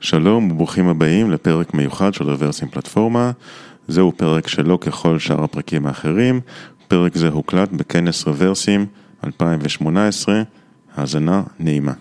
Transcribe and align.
שלום 0.00 0.50
וברוכים 0.50 0.88
הבאים 0.88 1.30
לפרק 1.30 1.74
מיוחד 1.74 2.14
של 2.14 2.30
רוורסים 2.30 2.68
פלטפורמה. 2.68 3.30
זהו 3.88 4.12
פרק 4.16 4.48
שלא 4.48 4.78
ככל 4.80 5.18
שאר 5.18 5.44
הפרקים 5.44 5.86
האחרים. 5.86 6.40
פרק 6.88 7.16
זה 7.16 7.28
הוקלט 7.28 7.72
בכנס 7.72 8.26
רוורסים 8.26 8.86
2018. 9.24 10.42
האזנה 10.96 11.42
נעימה. 11.58 11.92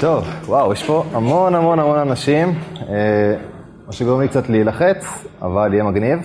טוב, 0.00 0.24
וואו, 0.44 0.72
יש 0.72 0.82
פה 0.82 1.04
המון 1.12 1.54
המון 1.54 1.78
המון 1.78 1.98
אנשים, 1.98 2.54
אה, 2.88 3.51
מה 3.92 3.96
שגורם 3.96 4.20
לי 4.20 4.28
קצת 4.28 4.48
להילחץ, 4.48 5.26
אבל 5.42 5.74
יהיה 5.74 5.84
מגניב. 5.84 6.18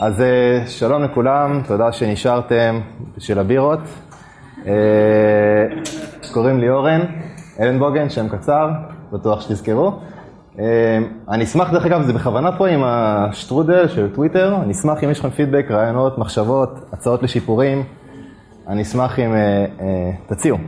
אז 0.00 0.20
אה, 0.20 0.66
שלום 0.66 1.02
לכולם, 1.02 1.60
תודה 1.66 1.92
שנשארתם 1.92 2.80
בשביל 3.16 3.38
הבירות. 3.38 3.78
אה, 4.66 4.72
קוראים 6.32 6.60
לי 6.60 6.70
אורן, 6.70 7.00
אלן 7.60 7.78
בוגן, 7.78 8.10
שם 8.10 8.28
קצר, 8.28 8.70
בטוח 9.12 9.40
שתזכרו. 9.40 9.92
אני 11.28 11.44
אשמח, 11.44 11.72
דרך 11.72 11.86
אגב, 11.86 12.02
זה 12.02 12.12
בכוונה 12.12 12.58
פה 12.58 12.68
עם 12.68 12.82
השטרודל 12.84 13.88
של 13.88 14.14
טוויטר, 14.14 14.56
אני 14.62 14.72
אשמח 14.72 15.04
אם 15.04 15.10
יש 15.10 15.18
לכם 15.18 15.30
פידבק, 15.30 15.66
רעיונות, 15.70 16.18
מחשבות, 16.18 16.70
הצעות 16.92 17.22
לשיפורים, 17.22 17.82
אני 18.68 18.82
אשמח 18.82 19.18
אם 19.18 19.34
תציעו. 20.26 20.58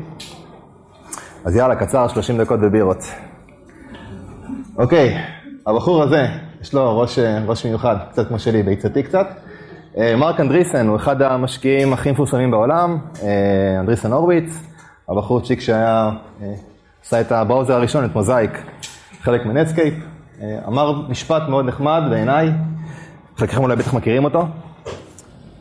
אז 1.45 1.57
יאללה, 1.57 1.77
קצר, 1.77 2.09
30 2.09 2.39
דקות 2.39 2.61
בבירור. 2.61 3.05
אוקיי, 4.79 5.19
הבחור 5.67 6.03
הזה, 6.03 6.27
יש 6.63 6.75
לו 6.75 6.99
ראש, 6.99 7.19
ראש 7.47 7.67
מיוחד, 7.67 7.97
קצת 8.11 8.29
כמו 8.29 8.39
שלי, 8.39 8.63
ביצתי 8.63 9.03
קצת. 9.03 9.27
אה, 9.99 10.17
מרק 10.17 10.41
אנדריסן 10.41 10.89
הוא 10.89 10.97
אחד 10.97 11.23
המשקיעים 11.23 11.93
הכי 11.93 12.11
מפורסמים 12.11 12.51
בעולם, 12.51 12.99
אה, 13.23 13.81
אנדריסן 13.81 14.13
הורוביץ, 14.13 14.63
הבחור 15.09 15.41
צ'יק 15.41 15.61
שהיה, 15.61 16.11
אה, 16.43 16.53
עשה 17.05 17.21
את 17.21 17.33
ה 17.33 17.38
browser 17.38 17.75
הראשון, 17.75 18.05
את 18.05 18.15
מוזאיק, 18.15 18.51
חלק 19.23 19.47
מנטסקייפ, 19.47 19.95
אמר 20.67 21.03
משפט 21.09 21.43
מאוד 21.49 21.67
נחמד 21.67 22.03
בעיניי, 22.11 22.51
חלקכם 23.37 23.63
אולי 23.63 23.77
בטח 23.77 23.95
מכירים 23.95 24.25
אותו. 24.25 24.47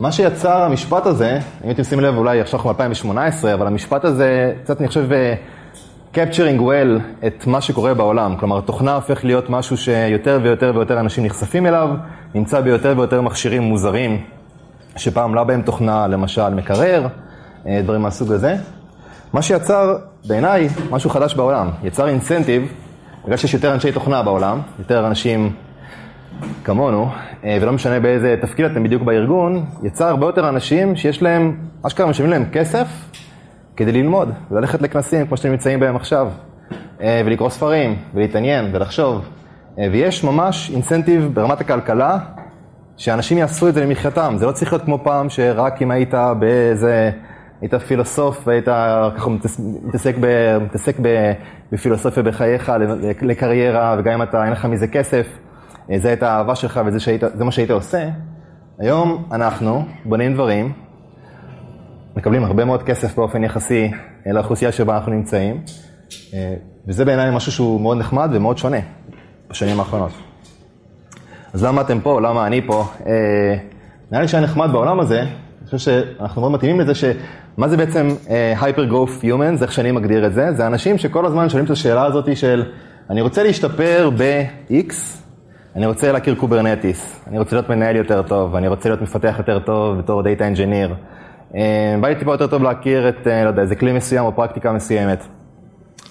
מה 0.00 0.12
שיצר 0.12 0.62
המשפט 0.62 1.06
הזה, 1.06 1.38
אם 1.64 1.68
הייתם 1.68 1.84
שימים 1.84 2.04
לב, 2.04 2.16
אולי 2.16 2.40
עכשיו 2.40 2.60
אנחנו 2.60 2.74
ב-2018, 2.74 3.54
אבל 3.54 3.66
המשפט 3.66 4.04
הזה, 4.04 4.54
קצת 4.64 4.80
אני 4.80 4.88
חושב 4.88 5.08
capturing 6.14 6.60
well 6.60 7.24
את 7.26 7.46
מה 7.46 7.60
שקורה 7.60 7.94
בעולם. 7.94 8.36
כלומר, 8.36 8.60
תוכנה 8.60 8.94
הופך 8.94 9.24
להיות 9.24 9.50
משהו 9.50 9.76
שיותר 9.76 10.40
ויותר 10.42 10.72
ויותר 10.74 11.00
אנשים 11.00 11.24
נחשפים 11.24 11.66
אליו, 11.66 11.88
נמצא 12.34 12.60
ביותר 12.60 12.94
ויותר 12.96 13.20
מכשירים 13.20 13.62
מוזרים, 13.62 14.20
שפעם 14.96 15.34
לא 15.34 15.44
בהם 15.44 15.62
תוכנה, 15.62 16.06
למשל 16.06 16.48
מקרר, 16.48 17.06
אה, 17.66 17.80
דברים 17.82 18.02
מהסוג 18.02 18.32
הזה. 18.32 18.56
מה 19.32 19.42
שיצר, 19.42 19.96
בעיניי, 20.26 20.68
משהו 20.90 21.10
חדש 21.10 21.34
בעולם. 21.34 21.70
יצר 21.82 22.08
אינסנטיב, 22.08 22.72
בגלל 23.24 23.36
שיש 23.36 23.54
יותר 23.54 23.74
אנשי 23.74 23.92
תוכנה 23.92 24.22
בעולם, 24.22 24.60
יותר 24.78 25.06
אנשים 25.06 25.52
כמונו, 26.64 27.08
אה, 27.44 27.58
ולא 27.60 27.72
משנה 27.72 28.00
באיזה 28.00 28.36
תפקיד 28.42 28.64
אתם 28.64 28.82
בדיוק 28.84 29.02
בארגון, 29.02 29.64
יצר 29.82 30.08
הרבה 30.08 30.26
יותר 30.26 30.48
אנשים 30.48 30.96
שיש 30.96 31.22
להם, 31.22 31.56
אשכרה 31.82 32.06
משלמים 32.06 32.30
להם 32.30 32.44
כסף, 32.52 32.86
כדי 33.76 33.92
ללמוד, 33.92 34.28
וללכת 34.50 34.82
לכנסים 34.82 35.26
כמו 35.26 35.36
שאתם 35.36 35.50
נמצאים 35.50 35.80
בהם 35.80 35.96
עכשיו, 35.96 36.28
אה, 37.00 37.22
ולקרוא 37.24 37.50
ספרים, 37.50 37.96
ולהתעניין, 38.14 38.70
ולחשוב. 38.72 39.28
אה, 39.78 39.88
ויש 39.92 40.24
ממש 40.24 40.70
אינסנטיב 40.70 41.30
ברמת 41.34 41.60
הכלכלה, 41.60 42.18
שאנשים 42.96 43.38
יעשו 43.38 43.68
את 43.68 43.74
זה 43.74 43.84
למחייתם. 43.84 44.34
זה 44.38 44.46
לא 44.46 44.52
צריך 44.52 44.72
להיות 44.72 44.84
כמו 44.84 44.98
פעם, 45.04 45.30
שרק 45.30 45.82
אם 45.82 45.90
היית 45.90 46.14
באיזה, 46.38 47.10
היית 47.60 47.74
פילוסוף 47.74 48.42
והיית 48.46 48.68
ככה 49.16 49.30
מתעסק, 49.84 50.14
ב, 50.20 50.58
מתעסק 50.58 50.96
ב, 51.02 51.32
בפילוסופיה 51.72 52.22
בחייך 52.22 52.72
לקריירה, 53.22 53.96
וגם 53.98 54.14
אם 54.14 54.22
אתה, 54.22 54.44
אין 54.44 54.52
לך 54.52 54.64
מזה 54.64 54.86
כסף, 54.86 55.26
אה, 55.90 55.98
זה 55.98 56.08
הייתה 56.08 56.32
האהבה 56.32 56.54
שלך 56.54 56.80
וזה 56.86 57.00
שהיית, 57.00 57.24
מה 57.40 57.52
שהיית 57.52 57.70
עושה. 57.70 58.08
היום 58.78 59.24
אנחנו 59.32 59.84
בונים 60.04 60.34
דברים 60.34 60.72
מקבלים 62.16 62.44
הרבה 62.44 62.64
מאוד 62.64 62.82
כסף 62.82 63.16
באופן 63.16 63.44
יחסי 63.44 63.90
לאוכלוסייה 64.26 64.72
שבה 64.72 64.96
אנחנו 64.96 65.12
נמצאים, 65.12 65.60
אה, 66.34 66.54
וזה 66.88 67.04
בעיניי 67.04 67.30
משהו 67.36 67.52
שהוא 67.52 67.80
מאוד 67.80 67.98
נחמד 67.98 68.30
ומאוד 68.32 68.58
שונה 68.58 68.78
בשנים 69.50 69.80
האחרונות. 69.80 70.12
אז 71.52 71.64
למה 71.64 71.80
אתם 71.80 72.00
פה? 72.00 72.20
למה 72.20 72.46
אני 72.46 72.66
פה? 72.66 72.84
אה, 73.06 73.56
נראה 74.10 74.22
לי 74.22 74.28
שהיה 74.28 74.42
נחמד 74.42 74.68
בעולם 74.72 75.00
הזה, 75.00 75.20
אני 75.20 75.70
חושב 75.70 75.78
שאנחנו 75.78 76.40
מאוד 76.40 76.52
מתאימים 76.52 76.80
לזה 76.80 76.94
שמה 76.94 77.68
זה 77.68 77.76
בעצם 77.76 78.08
אה, 78.30 78.54
Hyper 78.60 78.90
Growth 78.92 79.22
Humans, 79.22 79.62
איך 79.62 79.72
שאני 79.72 79.92
מגדיר 79.92 80.26
את 80.26 80.34
זה? 80.34 80.52
זה 80.52 80.66
אנשים 80.66 80.98
שכל 80.98 81.26
הזמן 81.26 81.48
שואלים 81.48 81.64
את 81.64 81.70
השאלה 81.70 82.04
הזאת 82.04 82.36
של 82.36 82.64
אני 83.10 83.20
רוצה 83.20 83.42
להשתפר 83.42 84.10
ב-X, 84.18 84.94
אני 85.76 85.86
רוצה 85.86 86.12
להכיר 86.12 86.34
קוברנטיס, 86.34 87.24
אני 87.26 87.38
רוצה 87.38 87.56
להיות 87.56 87.68
מנהל 87.68 87.96
יותר 87.96 88.22
טוב, 88.22 88.56
אני 88.56 88.68
רוצה 88.68 88.88
להיות 88.88 89.02
מפתח 89.02 89.34
יותר 89.38 89.58
טוב 89.58 89.98
בתור 89.98 90.22
Data 90.22 90.56
Engineer. 90.56 90.94
אה, 91.56 91.96
בא 92.00 92.08
לי 92.08 92.14
טיפה 92.14 92.32
יותר 92.32 92.46
טוב 92.46 92.62
להכיר 92.62 93.08
את, 93.08 93.26
אה, 93.26 93.44
לא 93.44 93.48
יודע, 93.48 93.62
איזה 93.62 93.76
כלי 93.76 93.92
מסוים 93.92 94.24
או 94.24 94.36
פרקטיקה 94.36 94.72
מסוימת. 94.72 95.24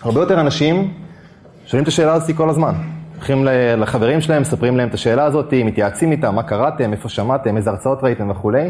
הרבה 0.02 0.20
יותר 0.20 0.42
אנשים 0.42 0.94
שואלים 1.66 1.84
את 1.84 1.88
השאלה 1.88 2.14
הזאת 2.14 2.36
כל 2.38 2.50
הזמן. 2.50 2.74
הולכים 3.16 3.46
לחברים 3.78 4.22
שלהם, 4.22 4.42
מספרים 4.42 4.78
להם 4.78 4.90
את 4.90 4.94
השאלה 4.94 5.24
הזאת, 5.24 5.54
מתייעצים 5.54 6.12
איתם, 6.12 6.36
מה 6.36 6.44
קראתם, 6.44 6.92
איפה 6.92 7.10
שמעתם, 7.10 7.58
איזה 7.58 7.70
הרצאות 7.70 8.04
ראיתם 8.04 8.30
וכולי. 8.30 8.70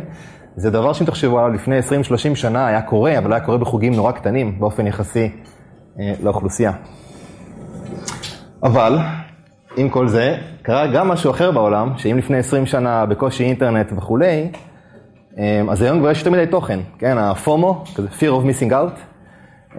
זה 0.55 0.69
דבר 0.69 0.93
שאם 0.93 1.05
תחשבו 1.05 1.39
עליו 1.39 1.53
לפני 1.53 1.79
20-30 1.79 2.35
שנה 2.35 2.67
היה 2.67 2.81
קורה, 2.81 3.17
אבל 3.17 3.33
היה 3.33 3.41
קורה 3.41 3.57
בחוגים 3.57 3.93
נורא 3.93 4.11
קטנים 4.11 4.59
באופן 4.59 4.87
יחסי 4.87 5.29
אה, 5.99 6.13
לאוכלוסייה. 6.23 6.71
אבל, 8.63 8.97
עם 9.77 9.89
כל 9.89 10.07
זה, 10.07 10.35
קרה 10.61 10.87
גם 10.87 11.07
משהו 11.07 11.31
אחר 11.31 11.51
בעולם, 11.51 11.93
שאם 11.97 12.17
לפני 12.17 12.37
20 12.37 12.65
שנה 12.65 13.05
בקושי 13.05 13.43
אינטרנט 13.43 13.93
וכולי, 13.97 14.51
אז 15.69 15.81
היום 15.81 15.99
כבר 15.99 16.11
יש 16.11 16.17
יותר 16.17 16.31
מדי 16.31 16.45
תוכן, 16.45 16.79
כן, 16.99 17.17
הפומו, 17.17 17.83
כזה 17.95 18.07
fear 18.07 18.21
of 18.21 18.45
missing 18.45 18.71
out. 18.71 18.99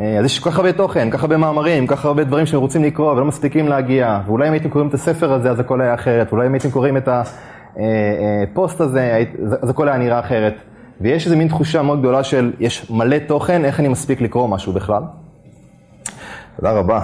אה, 0.00 0.18
אז 0.18 0.24
יש 0.24 0.38
כל 0.38 0.50
כך 0.50 0.56
הרבה 0.56 0.72
תוכן, 0.72 1.10
כל 1.10 1.16
כך 1.16 1.22
הרבה 1.22 1.36
מאמרים, 1.36 1.86
כל 1.86 1.96
כך 1.96 2.04
הרבה 2.04 2.24
דברים 2.24 2.46
שהם 2.46 2.60
רוצים 2.60 2.84
לקרוא 2.84 3.12
ולא 3.12 3.24
מספיקים 3.24 3.68
להגיע, 3.68 4.20
ואולי 4.26 4.48
אם 4.48 4.52
הייתם 4.52 4.68
קוראים 4.68 4.88
את 4.88 4.94
הספר 4.94 5.32
הזה 5.32 5.50
אז 5.50 5.60
הכל 5.60 5.80
היה 5.80 5.94
אחרת, 5.94 6.32
ואולי 6.32 6.46
אם 6.46 6.52
הייתם 6.52 6.70
קוראים 6.70 6.96
את 6.96 7.08
הפוסט 7.08 8.80
אה, 8.80 8.86
אה, 8.86 8.90
הזה 8.90 9.24
אז 9.62 9.70
הכל 9.70 9.88
היה 9.88 9.98
נראה 9.98 10.20
אחרת. 10.20 10.54
ויש 11.00 11.26
איזו 11.26 11.36
מין 11.36 11.48
תחושה 11.48 11.82
מאוד 11.82 12.00
גדולה 12.00 12.24
של 12.24 12.52
יש 12.60 12.90
מלא 12.90 13.18
תוכן, 13.18 13.64
איך 13.64 13.80
אני 13.80 13.88
מספיק 13.88 14.20
לקרוא 14.20 14.48
משהו 14.48 14.72
בכלל. 14.72 15.02
תודה 16.56 16.72
רבה. 16.72 17.00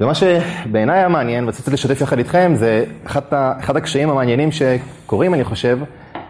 ומה 0.00 0.12
שבעיניי 0.14 0.98
היה 0.98 1.08
מעניין, 1.08 1.44
ורציתי 1.44 1.70
לשתף 1.70 2.00
יחד 2.00 2.18
איתכם, 2.18 2.52
זה 2.54 2.84
אחד, 3.06 3.20
אחד 3.32 3.76
הקשיים 3.76 4.10
המעניינים 4.10 4.48
שקורים, 4.52 5.34
אני 5.34 5.44
חושב, 5.44 5.78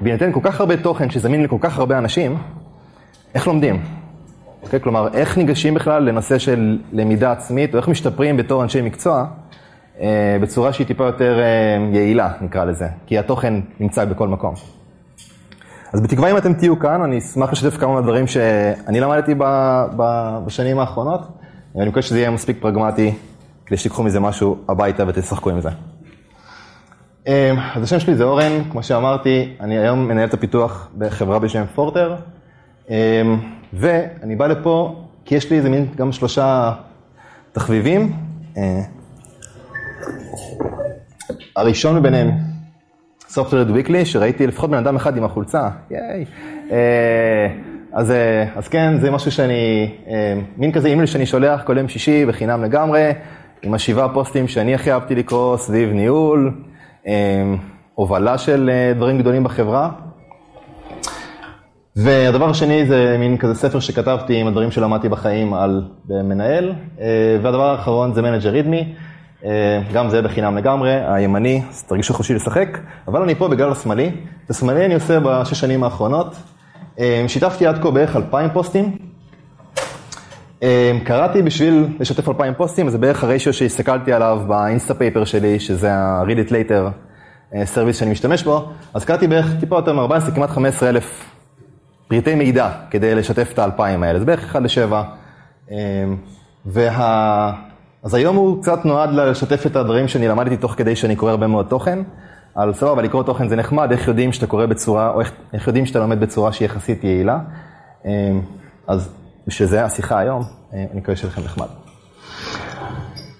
בהינתן 0.00 0.32
כל 0.32 0.40
כך 0.42 0.60
הרבה 0.60 0.76
תוכן 0.76 1.10
שזמין 1.10 1.42
לכל 1.42 1.56
כך 1.60 1.78
הרבה 1.78 1.98
אנשים, 1.98 2.38
איך 3.34 3.46
לומדים? 3.46 3.74
Okay, 3.74 4.66
אוקיי? 4.66 4.80
כלומר, 4.80 5.08
איך 5.14 5.38
ניגשים 5.38 5.74
בכלל 5.74 6.02
לנושא 6.02 6.38
של 6.38 6.78
למידה 6.92 7.32
עצמית, 7.32 7.74
או 7.74 7.78
איך 7.78 7.88
משתפרים 7.88 8.36
בתור 8.36 8.62
אנשי 8.62 8.82
מקצוע, 8.82 9.26
אה, 10.00 10.36
בצורה 10.42 10.72
שהיא 10.72 10.86
טיפה 10.86 11.04
יותר 11.04 11.38
אה, 11.40 11.88
יעילה, 11.92 12.32
נקרא 12.40 12.64
לזה, 12.64 12.88
כי 13.06 13.18
התוכן 13.18 13.54
נמצא 13.80 14.04
בכל 14.04 14.28
מקום. 14.28 14.54
אז 15.92 16.00
בתקווה 16.00 16.30
אם 16.30 16.36
אתם 16.36 16.52
תהיו 16.52 16.78
כאן, 16.78 17.02
אני 17.02 17.18
אשמח 17.18 17.52
לשתף 17.52 17.76
כמה 17.76 17.94
מהדברים 17.94 18.26
שאני 18.26 19.00
למדתי 19.00 19.34
ב, 19.34 19.44
ב, 19.96 20.02
בשנים 20.46 20.78
האחרונות, 20.78 21.20
ואני 21.74 21.88
מקווה 21.88 22.02
שזה 22.02 22.18
יהיה 22.18 22.30
מספיק 22.30 22.56
פרגמטי 22.60 23.14
כדי 23.66 23.76
שתיקחו 23.76 24.02
מזה 24.02 24.20
משהו 24.20 24.56
הביתה 24.68 25.04
ותשחקו 25.08 25.50
עם 25.50 25.60
זה. 25.60 25.70
אמ, 27.26 27.32
אז 27.74 27.82
השם 27.82 28.00
שלי 28.00 28.14
זה 28.14 28.24
אורן, 28.24 28.52
כמו 28.70 28.82
שאמרתי, 28.82 29.54
אני 29.60 29.78
היום 29.78 30.08
מנהל 30.08 30.28
את 30.28 30.34
הפיתוח 30.34 30.88
בחברה 30.98 31.38
בשם 31.38 31.64
פורטר, 31.74 32.16
אמ, 32.90 32.94
ואני 33.72 34.36
בא 34.36 34.46
לפה 34.46 35.04
כי 35.24 35.34
יש 35.34 35.50
לי 35.50 35.56
איזה 35.56 35.70
מין 35.70 35.86
גם 35.96 36.12
שלושה 36.12 36.72
תחביבים. 37.52 38.12
אה, 38.56 38.80
הראשון 41.56 41.96
מביניהם, 41.96 42.30
Software 43.30 43.86
Weekly, 43.86 44.04
שראיתי 44.04 44.46
לפחות 44.46 44.70
בן 44.70 44.76
אדם 44.78 44.96
אחד 44.96 45.16
עם 45.16 45.24
החולצה, 45.24 45.68
ייי. 45.90 46.24
אה, 46.70 47.48
אז, 47.92 48.10
אה, 48.10 48.44
אז 48.56 48.68
כן, 48.68 49.00
זה 49.00 49.10
משהו 49.10 49.30
שאני, 49.30 49.94
מין 50.56 50.72
כזה 50.72 50.88
אימייל 50.88 51.06
שאני 51.06 51.26
שולח 51.26 51.62
כל 51.62 51.78
יום 51.78 51.88
שישי 51.88 52.26
בחינם 52.26 52.64
לגמרי, 52.64 53.10
עם 53.62 53.74
השבעה 53.74 54.14
פוסטים 54.14 54.48
שאני 54.48 54.74
הכי 54.74 54.92
אהבתי 54.92 55.14
לקרוא 55.14 55.56
סביב 55.56 55.92
ניהול, 55.92 56.52
הובלה 57.94 58.38
של 58.38 58.70
אה, 58.72 58.92
דברים 58.96 59.18
גדולים 59.18 59.44
בחברה. 59.44 59.90
והדבר 61.96 62.50
השני 62.50 62.86
זה 62.86 63.16
מין 63.18 63.38
כזה 63.38 63.54
ספר 63.54 63.80
שכתבתי 63.80 64.40
עם 64.40 64.46
הדברים 64.46 64.70
שלמדתי 64.70 65.08
בחיים 65.08 65.54
על 65.54 65.88
מנהל, 66.08 66.72
אה, 67.00 67.06
והדבר 67.42 67.70
האחרון 67.70 68.14
זה 68.14 68.22
manager 68.22 68.50
readme. 68.50 68.94
גם 69.92 70.08
זה 70.10 70.22
בחינם 70.22 70.56
לגמרי, 70.56 70.92
הימני, 71.06 71.62
אז 71.70 71.82
תרגישו 71.82 72.14
חופשי 72.14 72.34
לשחק, 72.34 72.78
אבל 73.08 73.22
אני 73.22 73.34
פה 73.34 73.48
בגלל 73.48 73.72
השמאלי. 73.72 74.10
את 74.44 74.50
השמאלי 74.50 74.84
אני 74.84 74.94
עושה 74.94 75.20
בשש 75.20 75.60
שנים 75.60 75.84
האחרונות. 75.84 76.36
שיתפתי 77.26 77.66
עד 77.66 77.82
כה 77.82 77.90
בערך 77.90 78.16
אלפיים 78.16 78.50
פוסטים. 78.52 79.05
קראתי 81.04 81.42
בשביל 81.42 81.86
לשתף 82.00 82.28
אלפיים 82.28 82.54
פוסטים, 82.54 82.88
זה 82.88 82.98
בערך 82.98 83.24
הריישיו 83.24 83.52
שהסתכלתי 83.52 84.12
עליו 84.12 84.40
באינסטה 84.46 84.94
פייפר 84.94 85.24
שלי, 85.24 85.60
שזה 85.60 85.94
ה-read 85.94 86.48
it 86.48 86.50
later 86.50 86.90
service 87.64 87.96
שאני 87.96 88.10
משתמש 88.10 88.42
בו, 88.42 88.68
אז 88.94 89.04
קראתי 89.04 89.26
בערך 89.26 89.46
טיפה 89.60 89.76
יותר 89.76 89.92
מ-14, 89.92 90.30
כמעט 90.34 90.50
15 90.50 90.88
אלף 90.88 91.30
פריטי 92.08 92.34
מידע 92.34 92.70
כדי 92.90 93.14
לשתף 93.14 93.50
את 93.52 93.58
האלפיים 93.58 94.02
האלה, 94.02 94.18
זה 94.18 94.24
בערך 94.24 94.44
1 94.44 94.62
ל-7. 94.62 94.94
וה... 96.66 97.52
אז 98.02 98.14
היום 98.14 98.36
הוא 98.36 98.62
קצת 98.62 98.84
נועד 98.84 99.10
לשתף 99.12 99.66
את 99.66 99.76
הדברים 99.76 100.08
שאני 100.08 100.28
למדתי 100.28 100.56
תוך 100.56 100.74
כדי 100.76 100.96
שאני 100.96 101.16
קורא 101.16 101.30
הרבה 101.30 101.46
מאוד 101.46 101.66
תוכן. 101.66 101.98
על 102.54 102.74
סבבה, 102.74 103.02
לקרוא 103.02 103.22
תוכן 103.22 103.48
זה 103.48 103.56
נחמד, 103.56 103.92
איך 103.92 104.08
יודעים 104.08 104.32
שאתה 104.32 104.46
קורא 104.46 104.66
בצורה, 104.66 105.10
או 105.10 105.20
איך, 105.20 105.32
איך 105.52 105.66
יודעים 105.66 105.86
שאתה 105.86 105.98
לומד 105.98 106.20
בצורה 106.20 106.52
שהיא 106.52 106.66
יחסית 106.66 107.04
יעילה. 107.04 107.38
אז 108.86 109.15
בשביל 109.46 109.68
זה 109.68 109.84
השיחה 109.84 110.18
היום, 110.18 110.42
אני 110.72 110.86
מקווה 110.94 111.16
שלכם 111.16 111.42
נחמד. 111.44 111.66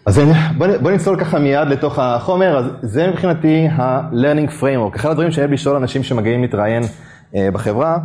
אז 0.06 0.20
בואו 0.58 0.70
בוא 0.82 0.90
נצלול 0.90 1.20
ככה 1.20 1.38
מיד 1.38 1.68
לתוך 1.68 1.98
החומר, 1.98 2.58
אז 2.58 2.64
זה 2.82 3.06
מבחינתי 3.06 3.68
ה-learning 3.68 4.60
framework. 4.60 4.96
אחד 4.96 5.10
הדברים 5.10 5.30
שאני 5.30 5.42
אוהב 5.44 5.52
לשאול 5.52 5.76
אנשים 5.76 6.02
שמגיעים 6.02 6.42
להתראיין 6.42 6.82
אה, 7.34 7.48
בחברה, 7.52 7.98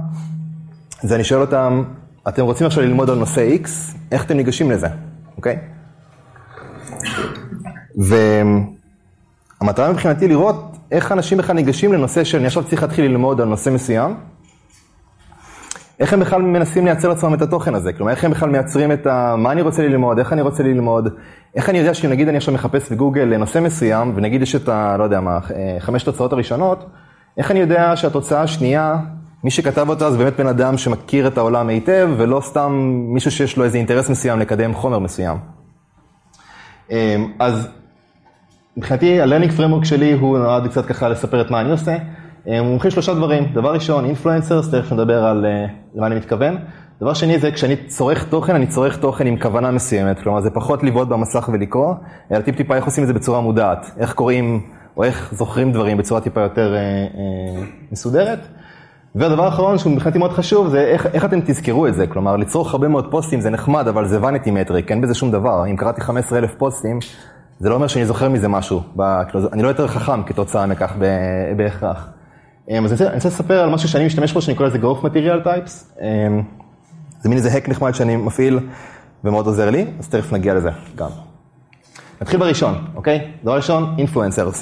זה 1.02 1.16
אני 1.16 1.24
שואל 1.24 1.42
אותם, 1.42 1.84
אתם 2.28 2.44
רוצים 2.44 2.68
עכשיו 2.68 2.84
ללמוד 2.84 3.10
על 3.10 3.18
נושא 3.18 3.56
X, 3.64 3.68
איך 4.12 4.26
אתם 4.26 4.38
ניגשים 4.38 4.72
לזה, 4.72 4.88
אוקיי? 5.38 5.58
והמטרה 9.62 9.92
מבחינתי 9.92 10.28
לראות 10.28 10.78
איך 10.92 11.12
אנשים 11.12 11.38
בכלל 11.38 11.56
ניגשים 11.56 11.94
לנושא 11.94 12.24
שאני 12.24 12.46
עכשיו 12.46 12.64
צריך 12.64 12.84
להתחיל 12.84 13.06
ללמוד 13.06 13.42
על 13.42 13.48
נושא 13.48 13.70
מסוים, 13.70 14.16
איך 16.02 16.14
הם 16.14 16.20
בכלל 16.20 16.42
מנסים 16.42 16.86
לייצר 16.86 17.10
לעצמם 17.10 17.34
את 17.34 17.42
התוכן 17.42 17.76
הזה? 17.76 17.94
כלומר, 17.94 18.12
איך 18.12 18.24
הם 18.24 18.32
בכלל 18.32 18.50
מייצרים 18.50 18.92
את 18.92 19.08
ה... 19.08 19.36
מה 19.38 19.52
אני 19.52 19.62
רוצה 19.62 19.84
ללמוד, 19.88 20.20
איך 20.20 20.34
אני 20.34 20.42
רוצה 20.42 20.64
ללמוד, 20.64 21.08
איך 21.56 21.70
אני 21.70 21.78
יודע 21.78 21.94
שנגיד 21.94 22.28
אני 22.28 22.38
עכשיו 22.38 22.54
מחפש 22.54 22.92
בגוגל 22.92 23.22
לנושא 23.22 23.60
מסוים, 23.60 24.14
ונגיד 24.16 24.42
יש 24.42 24.56
את 24.56 24.70
ה... 24.70 24.96
לא 24.98 25.04
יודע 25.04 25.20
מה, 25.20 25.40
חמש 25.80 26.04
תוצאות 26.04 26.34
הראשונות, 26.34 26.86
איך 27.38 27.52
אני 27.52 27.60
יודע 27.60 27.96
שהתוצאה 27.96 28.42
השנייה, 28.42 28.98
מי 29.44 29.52
שכתב 29.52 29.90
אותה 29.90 30.12
זה 30.12 30.18
באמת 30.18 30.38
בן 30.38 30.48
אדם 30.48 30.78
שמכיר 30.78 31.28
את 31.28 31.38
העולם 31.38 31.70
היטב, 31.70 32.10
ולא 32.18 32.42
סתם 32.42 32.72
מישהו 33.14 33.32
שיש 33.32 33.58
לו 33.58 33.64
איזה 33.64 33.78
אינטרס 33.78 34.10
מסוים 34.10 34.40
לקדם 34.40 34.74
חומר 34.74 35.00
מסוים. 35.00 35.38
אמ, 36.92 37.32
אז 37.40 37.68
מבחינתי, 38.78 39.22
ה-learning 39.22 39.58
framework 39.58 39.86
שלי 39.86 40.14
הוא 40.14 40.38
נועד 40.38 40.68
קצת 40.68 40.86
ככה 40.86 41.10
לספר 41.10 41.42
את 41.42 41.52
מה 41.52 41.62
אני 41.62 41.72
עושה. 41.72 41.98
הוא 42.46 42.68
מומחה 42.68 42.92
שלושה 42.92 43.14
דברים. 43.14 43.46
דבר 43.54 43.74
ראשון, 43.74 44.06
אינפלואנסרס, 44.06 44.70
תכף 44.70 44.92
נדבר 44.94 45.24
על 45.24 45.46
אה, 45.46 45.66
למה 45.96 46.08
אני 46.08 46.16
מתכוון. 46.16 46.58
דבר 47.02 47.14
שני 47.14 47.40
זה 47.40 47.52
כשאני 47.52 47.76
צורך 47.76 48.24
תוכן, 48.30 48.56
אני 48.56 48.68
צורך 48.68 48.98
תוכן 48.98 49.28
עם 49.28 49.40
כוונה 49.40 49.72
מסוימת. 49.72 50.20
כלומר, 50.20 50.42
זה 50.42 50.50
פחות 50.50 50.84
לבעוט 50.84 51.08
במסך 51.08 51.50
ולקרוא, 51.54 51.94
אלא 52.32 52.42
טיפ 52.42 52.56
טיפה 52.56 52.76
איך 52.76 52.86
עושים 52.86 53.04
את 53.04 53.08
זה 53.08 53.14
בצורה 53.14 53.42
מודעת. 53.42 53.92
איך 53.98 54.14
קוראים, 54.14 54.62
או 54.98 55.04
איך 55.04 55.34
זוכרים 55.34 55.72
דברים 55.72 55.98
בצורה 55.98 56.22
טיפה 56.22 56.42
יותר 56.42 56.74
אה, 56.74 56.80
אה, 56.80 57.64
מסודרת. 57.92 58.40
והדבר 59.16 59.46
האחרון 59.46 59.78
שהוא 59.78 59.94
מבחינתי 59.94 60.20
מאוד 60.20 60.32
חשוב, 60.32 60.68
זה 60.68 60.82
איך, 60.82 61.06
איך 61.14 61.26
אתם 61.26 61.40
תזכרו 61.42 61.88
את 61.88 61.94
זה. 61.94 62.08
כלומר, 62.08 62.36
לצרוך 62.38 62.74
הרבה 62.74 62.88
מאוד 62.88 63.12
פוסטים 63.12 63.42
זה 63.42 63.50
נחמד, 63.50 63.88
אבל 63.88 64.08
זה 64.08 64.20
vanity 64.20 64.48
metric, 64.48 64.90
אין 64.90 65.02
בזה 65.02 65.14
שום 65.14 65.32
דבר. 65.32 65.66
אם 65.66 65.76
קראתי 65.76 66.02
15,000 66.02 66.56
פוסטים, 66.58 67.00
זה 67.60 67.70
לא 67.70 67.76
אומר 67.76 67.88
שאני 67.88 68.06
זוכר 68.06 68.30
מזה 68.30 68.48
משהו. 68.48 68.82
ב, 68.96 69.02
אני 69.54 69.64
לא 69.64 69.68
יותר 69.68 69.88
חכם 69.88 70.24
כתוצאה 70.24 70.66
מכך 70.66 70.94
בהכרח. 71.58 72.10
אמ, 72.70 72.86
אז 72.86 73.02
אני 73.02 73.16
רוצה 73.16 73.28
לספר 73.30 73.60
על 73.60 73.70
משהו 73.70 73.90
שאני 73.90 74.06
משתמש 74.06 74.34
בו, 74.34 74.42
שאני 74.42 74.58
קורא 74.58 74.70
לזה 74.70 74.78
growth 74.78 75.06
material 75.06 75.46
types. 75.46 76.02
אמ, 76.02 76.42
זה 77.22 77.30
מין 77.30 77.38
איזה 77.38 77.50
hack 77.50 77.70
נחמד 77.70 77.92
שאני 77.94 78.16
מפעיל 78.16 78.60
ומאוד 79.24 79.48
עוזר 79.48 79.70
לי, 79.70 79.86
אז 80.00 80.10
תכף 80.10 80.34
נגיע 80.34 80.54
לזה 80.54 80.70
גם. 80.96 81.10
נתחיל 82.22 82.40
בראשון, 82.40 82.76
אוקיי? 82.96 83.32
דבר 83.44 83.56
ראשון, 83.56 83.96
influencers. 83.98 84.58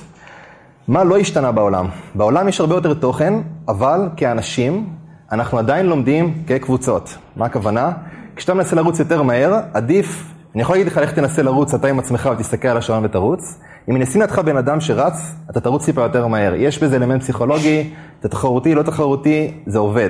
מה 0.87 1.03
לא 1.03 1.17
השתנה 1.17 1.51
בעולם? 1.51 1.87
בעולם 2.15 2.47
יש 2.47 2.59
הרבה 2.59 2.75
יותר 2.75 2.93
תוכן, 2.93 3.33
אבל 3.67 4.09
כאנשים, 4.17 4.89
אנחנו 5.31 5.57
עדיין 5.57 5.85
לומדים 5.85 6.43
כקבוצות. 6.47 7.17
מה 7.35 7.45
הכוונה? 7.45 7.91
כשאתה 8.35 8.53
מנסה 8.53 8.75
לרוץ 8.75 8.99
יותר 8.99 9.21
מהר, 9.21 9.59
עדיף, 9.73 10.33
אני 10.53 10.61
יכול 10.61 10.75
להגיד 10.75 10.87
לך, 10.87 10.97
לך 10.97 11.11
תנסה 11.11 11.43
לרוץ 11.43 11.73
אתה 11.73 11.87
עם 11.87 11.99
עצמך 11.99 12.29
ותסתכל 12.33 12.67
על 12.67 12.77
השעון 12.77 13.05
ותרוץ. 13.05 13.59
אם 13.89 14.01
אשים 14.01 14.21
לידך 14.21 14.39
בן 14.39 14.57
אדם 14.57 14.81
שרץ, 14.81 15.35
אתה 15.49 15.59
תרוץ 15.59 15.85
טיפה 15.85 16.01
יותר 16.01 16.27
מהר. 16.27 16.53
יש 16.55 16.83
בזה 16.83 16.95
אלמנט 16.95 17.21
פסיכולוגי, 17.21 17.93
אתה 18.19 18.27
תחרותי, 18.27 18.75
לא 18.75 18.83
תחרותי, 18.83 19.53
זה 19.65 19.79
עובד. 19.79 20.09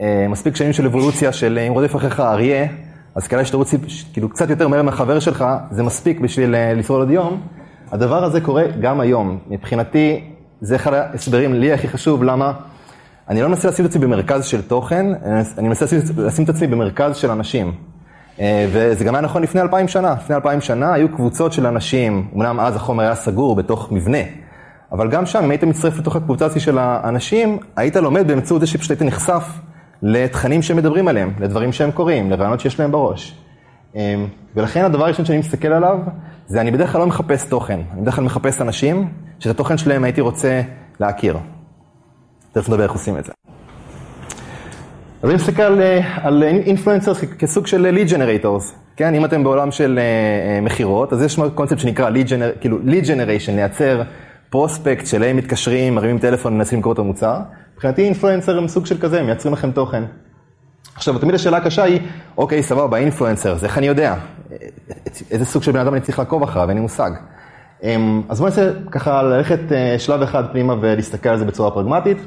אה, 0.00 0.26
מספיק 0.28 0.56
שנים 0.56 0.72
של 0.72 0.86
אבולוציה 0.86 1.32
של 1.32 1.58
אם 1.68 1.72
רודף 1.72 1.96
אחריך 1.96 2.20
אריה, 2.20 2.66
אז 3.14 3.28
כדאי 3.28 3.44
שתרוץ 3.44 3.74
כאילו 4.12 4.28
קצת 4.28 4.50
יותר 4.50 4.68
מהר 4.68 4.82
מהחבר 4.82 5.18
שלך, 5.18 5.44
זה 5.70 5.82
מספיק 5.82 6.20
בשביל 6.20 6.54
אה, 6.54 6.74
לשרוד 6.74 7.00
עוד 7.00 7.10
יום. 7.10 7.40
הדבר 7.92 8.24
הזה 8.24 8.40
קורה 8.40 8.64
גם 8.80 9.00
היום. 9.00 9.38
מבחינתי, 9.48 10.24
זה 10.60 10.76
אחד 10.76 10.94
ההסברים 10.94 11.54
לי 11.54 11.72
הכי 11.72 11.88
חשוב, 11.88 12.24
למה 12.24 12.52
אני 13.28 13.42
לא 13.42 13.48
מנסה 13.48 13.68
לשים 13.68 13.84
את 13.84 13.90
עצמי 13.90 14.06
במרכז 14.06 14.44
של 14.44 14.62
תוכן, 14.62 15.06
אני 15.58 15.68
מנסה 15.68 15.86
לשים 16.16 16.44
את 16.44 16.48
עצמי 16.48 16.66
במרכז 16.66 17.16
של 17.16 17.30
אנשים. 17.30 17.89
אה, 18.40 18.66
וזה 18.72 19.04
גם 19.04 19.14
היה 19.14 19.22
נכון 19.22 19.42
לפני 19.42 19.60
אלפיים 19.60 19.88
שנה. 19.88 20.14
לפני 20.24 20.36
אלפיים 20.36 20.60
שנה 20.60 20.92
היו 20.92 21.08
קבוצות 21.08 21.52
של 21.52 21.66
אנשים, 21.66 22.28
אמנם 22.36 22.60
אז 22.60 22.76
החומר 22.76 23.04
היה 23.04 23.14
סגור 23.14 23.56
בתוך 23.56 23.92
מבנה, 23.92 24.18
אבל 24.92 25.10
גם 25.10 25.26
שם, 25.26 25.44
אם 25.44 25.50
היית 25.50 25.64
מצטרף 25.64 25.98
לתוך 25.98 26.16
הקבוצה 26.16 26.60
של 26.60 26.78
האנשים, 26.78 27.58
היית 27.76 27.96
לומד 27.96 28.28
באמצעות 28.28 28.60
זה 28.60 28.66
שפשוט 28.66 28.90
היית 28.90 29.02
נחשף 29.02 29.44
לתכנים 30.02 30.62
שהם 30.62 30.76
מדברים 30.76 31.08
עליהם, 31.08 31.32
לדברים 31.40 31.72
שהם 31.72 31.90
קוראים, 31.90 32.30
לרעיונות 32.30 32.60
שיש 32.60 32.80
להם 32.80 32.92
בראש. 32.92 33.38
אה, 33.96 34.14
ולכן 34.56 34.84
הדבר 34.84 35.04
הראשון 35.04 35.24
שאני 35.24 35.38
מסתכל 35.38 35.68
עליו, 35.68 35.98
זה 36.46 36.60
אני 36.60 36.70
בדרך 36.70 36.92
כלל 36.92 37.00
לא 37.00 37.06
מחפש 37.06 37.44
תוכן, 37.44 37.80
אני 37.92 38.00
בדרך 38.00 38.14
כלל 38.14 38.24
מחפש 38.24 38.60
אנשים, 38.60 39.08
שאת 39.38 39.54
התוכן 39.54 39.78
שלהם 39.78 40.04
הייתי 40.04 40.20
רוצה 40.20 40.62
להכיר. 41.00 41.36
תכף 42.52 42.68
נדבר 42.68 42.82
איך 42.82 42.92
עושים 42.92 43.18
את 43.18 43.24
זה. 43.24 43.32
אז 45.22 45.30
אני 45.30 45.34
מסתכל 45.34 45.62
על, 45.62 45.82
על 46.22 46.42
influencers 46.42 47.20
כסוג 47.38 47.66
של 47.66 47.86
lead 47.86 48.08
generators, 48.08 48.74
כן? 48.96 49.14
אם 49.14 49.24
אתם 49.24 49.44
בעולם 49.44 49.70
של 49.70 49.98
אה, 49.98 50.64
מכירות, 50.64 51.12
אז 51.12 51.22
יש 51.22 51.40
קונספט 51.54 51.78
שנקרא 51.78 52.10
gener, 52.10 52.60
כאילו 52.60 52.78
lead 52.78 53.04
generation, 53.04 53.50
לייצר 53.50 54.02
prospect 54.50 55.06
שלהם 55.06 55.36
מתקשרים, 55.36 55.94
מרימים 55.94 56.18
טלפון, 56.18 56.54
מנסים 56.58 56.78
למכור 56.78 56.92
את 56.92 56.98
המוצר. 56.98 57.36
מבחינתי 57.74 58.04
אינפלואנסר 58.04 58.58
הם 58.58 58.68
סוג 58.68 58.86
של 58.86 58.98
כזה, 58.98 59.20
הם 59.20 59.26
מייצרים 59.26 59.54
לכם 59.54 59.70
תוכן. 59.70 60.02
עכשיו, 60.94 61.18
תמיד 61.18 61.34
השאלה 61.34 61.56
הקשה 61.56 61.82
היא, 61.82 62.00
אוקיי, 62.38 62.62
סבבה, 62.62 62.98
אינפלואנסר, 62.98 63.52
אז 63.52 63.64
איך 63.64 63.78
אני 63.78 63.86
יודע? 63.86 64.14
איזה 65.30 65.44
סוג 65.44 65.62
של 65.62 65.72
בן 65.72 65.80
אדם 65.80 65.94
אני 65.94 66.00
צריך 66.00 66.18
לעקוב 66.18 66.42
אחריו, 66.42 66.68
אין 66.68 66.76
לי 66.76 66.82
מושג. 66.82 67.10
אמ, 67.82 68.22
אז 68.28 68.40
בואו 68.40 68.48
ננסה 68.50 68.70
ככה 68.90 69.22
ללכת 69.22 69.60
שלב 69.98 70.22
אחד 70.22 70.52
פנימה 70.52 70.74
ולהסתכל 70.80 71.28
על 71.28 71.38
זה 71.38 71.44
בצורה 71.44 71.70
פרגמטית. 71.70 72.18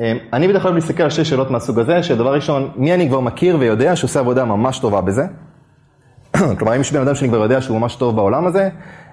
אמ, 0.00 0.18
אני 0.32 0.48
בדרך 0.48 0.62
כלל 0.62 0.74
מסתכל 0.74 1.02
על 1.02 1.10
שתי 1.10 1.24
שאלות 1.24 1.50
מהסוג 1.50 1.78
הזה, 1.78 2.02
שדבר 2.02 2.34
ראשון, 2.34 2.70
מי 2.76 2.94
אני 2.94 3.08
כבר 3.08 3.20
מכיר 3.20 3.56
ויודע 3.60 3.96
שעושה 3.96 4.20
עבודה 4.20 4.44
ממש 4.44 4.78
טובה 4.78 5.00
בזה? 5.00 5.26
כלומר, 6.58 6.76
אם 6.76 6.80
יש 6.80 6.92
בן 6.92 7.00
אדם 7.00 7.14
שאני 7.14 7.28
כבר 7.28 7.38
יודע 7.38 7.60
שהוא 7.60 7.80
ממש 7.80 7.96
טוב 7.96 8.16
בעולם 8.16 8.46
הזה, 8.46 8.68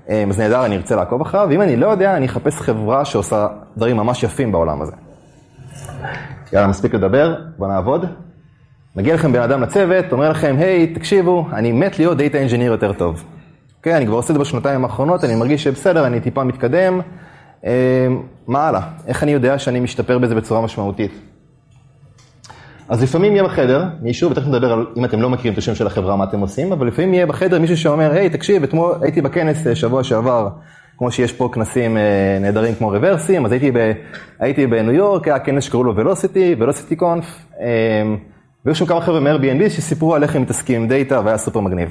אמ, 0.09 0.29
אז 0.29 0.39
נהדר, 0.39 0.65
אני 0.65 0.75
ארצה 0.75 0.95
לעקוב 0.95 1.21
אחריו, 1.21 1.47
ואם 1.49 1.61
אני 1.61 1.75
לא 1.75 1.87
יודע, 1.87 2.17
אני 2.17 2.25
אחפש 2.25 2.55
חברה 2.55 3.05
שעושה 3.05 3.47
דברים 3.77 3.97
ממש 3.97 4.23
יפים 4.23 4.51
בעולם 4.51 4.81
הזה. 4.81 4.91
יאללה, 6.53 6.67
מספיק 6.67 6.93
לדבר, 6.93 7.35
בוא 7.57 7.67
נעבוד. 7.67 8.05
מגיע 8.95 9.15
לכם 9.15 9.31
בן 9.31 9.41
אדם 9.41 9.61
לצוות, 9.61 10.05
אומר 10.11 10.29
לכם, 10.29 10.55
היי, 10.59 10.93
תקשיבו, 10.93 11.47
אני 11.53 11.71
מת 11.71 11.99
להיות 11.99 12.17
data 12.17 12.37
engineer 12.37 12.71
יותר 12.71 12.93
טוב. 12.93 13.23
אוקיי, 13.77 13.93
okay, 13.93 13.97
אני 13.97 14.05
כבר 14.05 14.15
עושה 14.15 14.33
את 14.33 14.33
זה 14.33 14.39
בשנתיים 14.39 14.83
האחרונות, 14.83 15.23
אני 15.23 15.35
מרגיש 15.35 15.63
שבסדר, 15.63 16.07
אני 16.07 16.19
טיפה 16.19 16.43
מתקדם, 16.43 17.01
מה 18.47 18.67
הלאה? 18.67 18.81
איך 19.07 19.23
אני 19.23 19.31
יודע 19.31 19.59
שאני 19.59 19.79
משתפר 19.79 20.17
בזה 20.17 20.35
בצורה 20.35 20.61
משמעותית? 20.61 21.11
אז 22.89 23.03
לפעמים 23.03 23.31
יהיה 23.31 23.43
בחדר 23.43 23.85
מישהו, 24.01 24.31
ותכף 24.31 24.47
נדבר 24.47 24.73
על 24.73 24.85
אם 24.97 25.05
אתם 25.05 25.21
לא 25.21 25.29
מכירים 25.29 25.53
את 25.53 25.57
השם 25.57 25.75
של 25.75 25.87
החברה, 25.87 26.15
מה 26.15 26.23
אתם 26.23 26.39
עושים, 26.39 26.71
אבל 26.71 26.87
לפעמים 26.87 27.13
יהיה 27.13 27.25
בחדר 27.25 27.59
מישהו 27.59 27.77
שאומר, 27.77 28.11
היי, 28.11 28.29
תקשיב, 28.29 28.63
אתמול 28.63 28.93
הייתי 29.01 29.21
בכנס 29.21 29.67
אה, 29.67 29.75
שבוע 29.75 30.03
שעבר, 30.03 30.49
כמו 30.97 31.11
שיש 31.11 31.33
פה 31.33 31.49
כנסים 31.53 31.97
אה, 31.97 32.37
נהדרים 32.41 32.75
כמו 32.75 32.87
רוורסים, 32.87 33.45
אז 33.45 33.51
הייתי, 33.51 33.71
ב, 33.71 33.91
הייתי 34.39 34.67
בניו 34.67 34.93
יורק, 34.93 35.27
היה 35.27 35.39
כנס 35.39 35.63
שקראו 35.63 35.83
לו 35.83 35.95
ולוסיטי, 35.95 36.55
ולוסיטי 36.59 36.95
קונף, 36.95 37.45
והיו 38.65 38.75
שם 38.75 38.85
כמה 38.85 39.01
חבר'ה 39.01 39.19
מ-Airbnb 39.19 39.69
שסיפרו 39.69 40.15
על 40.15 40.23
איך 40.23 40.35
הם 40.35 40.41
מתעסקים 40.41 40.81
עם 40.81 40.87
דאטה, 40.87 41.21
והיה 41.25 41.37
סופר 41.37 41.59
מגניב. 41.59 41.89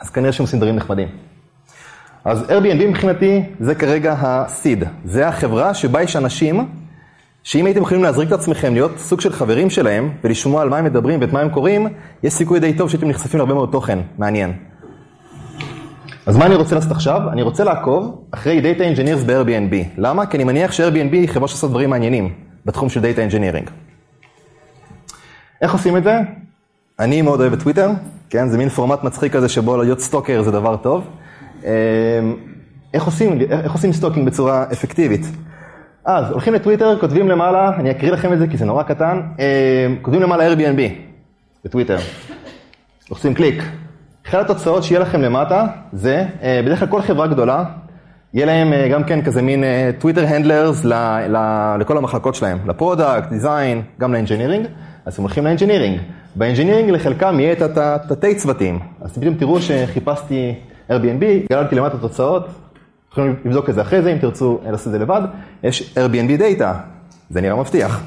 אז 0.00 0.10
כנראה 0.10 0.32
שהם 0.32 0.44
עושים 0.44 0.58
דברים 0.58 0.76
נחמדים. 0.76 1.08
אז 2.24 2.50
Airbnb 2.50 2.86
מבחינתי 2.86 3.42
זה 3.60 3.74
כרגע 3.74 4.12
ה-seed, 4.12 4.84
זה 5.04 5.28
החברה 5.28 5.74
שבה 5.74 6.02
יש 6.02 6.16
אנשים 6.16 6.68
שאם 7.42 7.66
הייתם 7.66 7.82
יכולים 7.82 8.02
להזריק 8.02 8.28
את 8.28 8.32
עצמכם 8.32 8.74
להיות 8.74 8.98
סוג 8.98 9.20
של 9.20 9.32
חברים 9.32 9.70
שלהם 9.70 10.10
ולשמוע 10.24 10.62
על 10.62 10.68
מה 10.68 10.78
הם 10.78 10.84
מדברים 10.84 11.20
ואת 11.20 11.32
מה 11.32 11.40
הם 11.40 11.48
קוראים, 11.48 11.88
יש 12.22 12.32
סיכוי 12.32 12.60
די 12.60 12.72
טוב 12.72 12.90
שהייתם 12.90 13.08
נחשפים 13.08 13.38
להרבה 13.38 13.54
מאוד 13.54 13.68
תוכן 13.72 13.98
מעניין. 14.18 14.52
אז 16.26 16.36
מה 16.36 16.46
אני 16.46 16.54
רוצה 16.54 16.74
לעשות 16.74 16.90
עכשיו? 16.90 17.20
אני 17.32 17.42
רוצה 17.42 17.64
לעקוב 17.64 18.24
אחרי 18.30 18.62
Data 18.62 18.80
Engineers 18.80 19.24
ב-Airbnb. 19.26 19.74
למה? 19.98 20.26
כי 20.26 20.36
אני 20.36 20.44
מניח 20.44 20.72
ש-Airbnb 20.72 21.12
היא 21.12 21.28
חברה 21.28 21.48
שעושה 21.48 21.66
דברים 21.66 21.90
מעניינים 21.90 22.32
בתחום 22.66 22.88
של 22.88 23.00
Data 23.00 23.32
Engineering. 23.32 23.70
איך 25.62 25.72
עושים 25.72 25.96
את 25.96 26.04
זה? 26.04 26.18
אני 26.98 27.22
מאוד 27.22 27.40
אוהב 27.40 27.52
את 27.52 27.60
טוויטר, 27.60 27.90
כן? 28.30 28.48
זה 28.48 28.58
מין 28.58 28.68
פורמט 28.68 29.04
מצחיק 29.04 29.32
כזה 29.32 29.48
שבו 29.48 29.76
להיות 29.76 30.00
stalker 30.00 30.42
זה 30.42 30.50
דבר 30.50 30.76
טוב. 30.76 31.04
אמ, 31.64 31.70
איך 32.94 33.04
עושים, 33.04 33.40
איך 33.50 33.72
עושים 33.72 33.92
stalking 33.92 34.26
בצורה 34.26 34.64
אפקטיבית? 34.72 35.26
אז 36.04 36.30
הולכים 36.30 36.54
לטוויטר, 36.54 36.98
כותבים 37.00 37.28
למעלה, 37.28 37.76
אני 37.76 37.90
אקריא 37.90 38.12
לכם 38.12 38.32
את 38.32 38.38
זה 38.38 38.46
כי 38.46 38.56
זה 38.56 38.64
נורא 38.64 38.82
קטן, 38.82 39.20
אמ, 39.38 39.96
כותבים 40.02 40.22
למעלה 40.22 40.52
Airbnb 40.52 40.80
בטוויטר. 41.64 41.96
לוחצים 43.10 43.34
קליק. 43.34 43.62
אחד 44.28 44.40
התוצאות 44.40 44.84
שיהיה 44.84 45.00
לכם 45.00 45.22
למטה 45.22 45.66
זה, 45.92 46.24
אה, 46.42 46.60
בדרך 46.64 46.78
כלל 46.78 46.88
כל 46.88 47.02
חברה 47.02 47.26
גדולה, 47.26 47.64
יהיה 48.34 48.46
להם 48.46 48.72
אה, 48.72 48.88
גם 48.88 49.04
כן 49.04 49.22
כזה 49.22 49.42
מין 49.42 49.64
טוויטר 49.98 50.24
אה, 50.24 50.36
handlers 50.36 50.84
לכל 51.78 51.96
המחלקות 51.96 52.34
שלהם, 52.34 52.58
ל 52.68 52.75
product, 52.75 53.28
design, 53.28 53.82
גם 54.00 54.12
ל 54.12 54.16
engineering, 54.16 54.66
אז 55.06 55.18
הם 55.18 55.22
הולכים 55.22 55.44
ל 55.44 55.48
engineering. 55.48 55.98
ב 56.36 56.41
engineering 56.41 56.90
לחלקם 56.90 57.40
יהיה 57.40 57.52
את 57.52 57.78
התתי 57.78 58.34
צוותים, 58.34 58.78
אז 59.00 59.18
פתאום 59.18 59.34
תראו 59.34 59.60
שחיפשתי 59.60 60.54
Airbnb, 60.90 61.24
גללתי 61.50 61.74
למטה 61.74 61.98
תוצאות, 61.98 62.46
יכולים 63.12 63.36
לבדוק 63.44 63.70
את 63.70 63.74
זה 63.74 63.82
אחרי 63.82 64.02
זה 64.02 64.12
אם 64.12 64.18
תרצו 64.18 64.58
לעשות 64.70 64.86
את 64.86 64.92
זה 64.92 64.98
לבד, 64.98 65.22
יש 65.62 65.94
Airbnb 65.96 66.40
Data, 66.40 66.66
זה 67.30 67.40
נראה 67.40 67.56
מבטיח. 67.56 68.02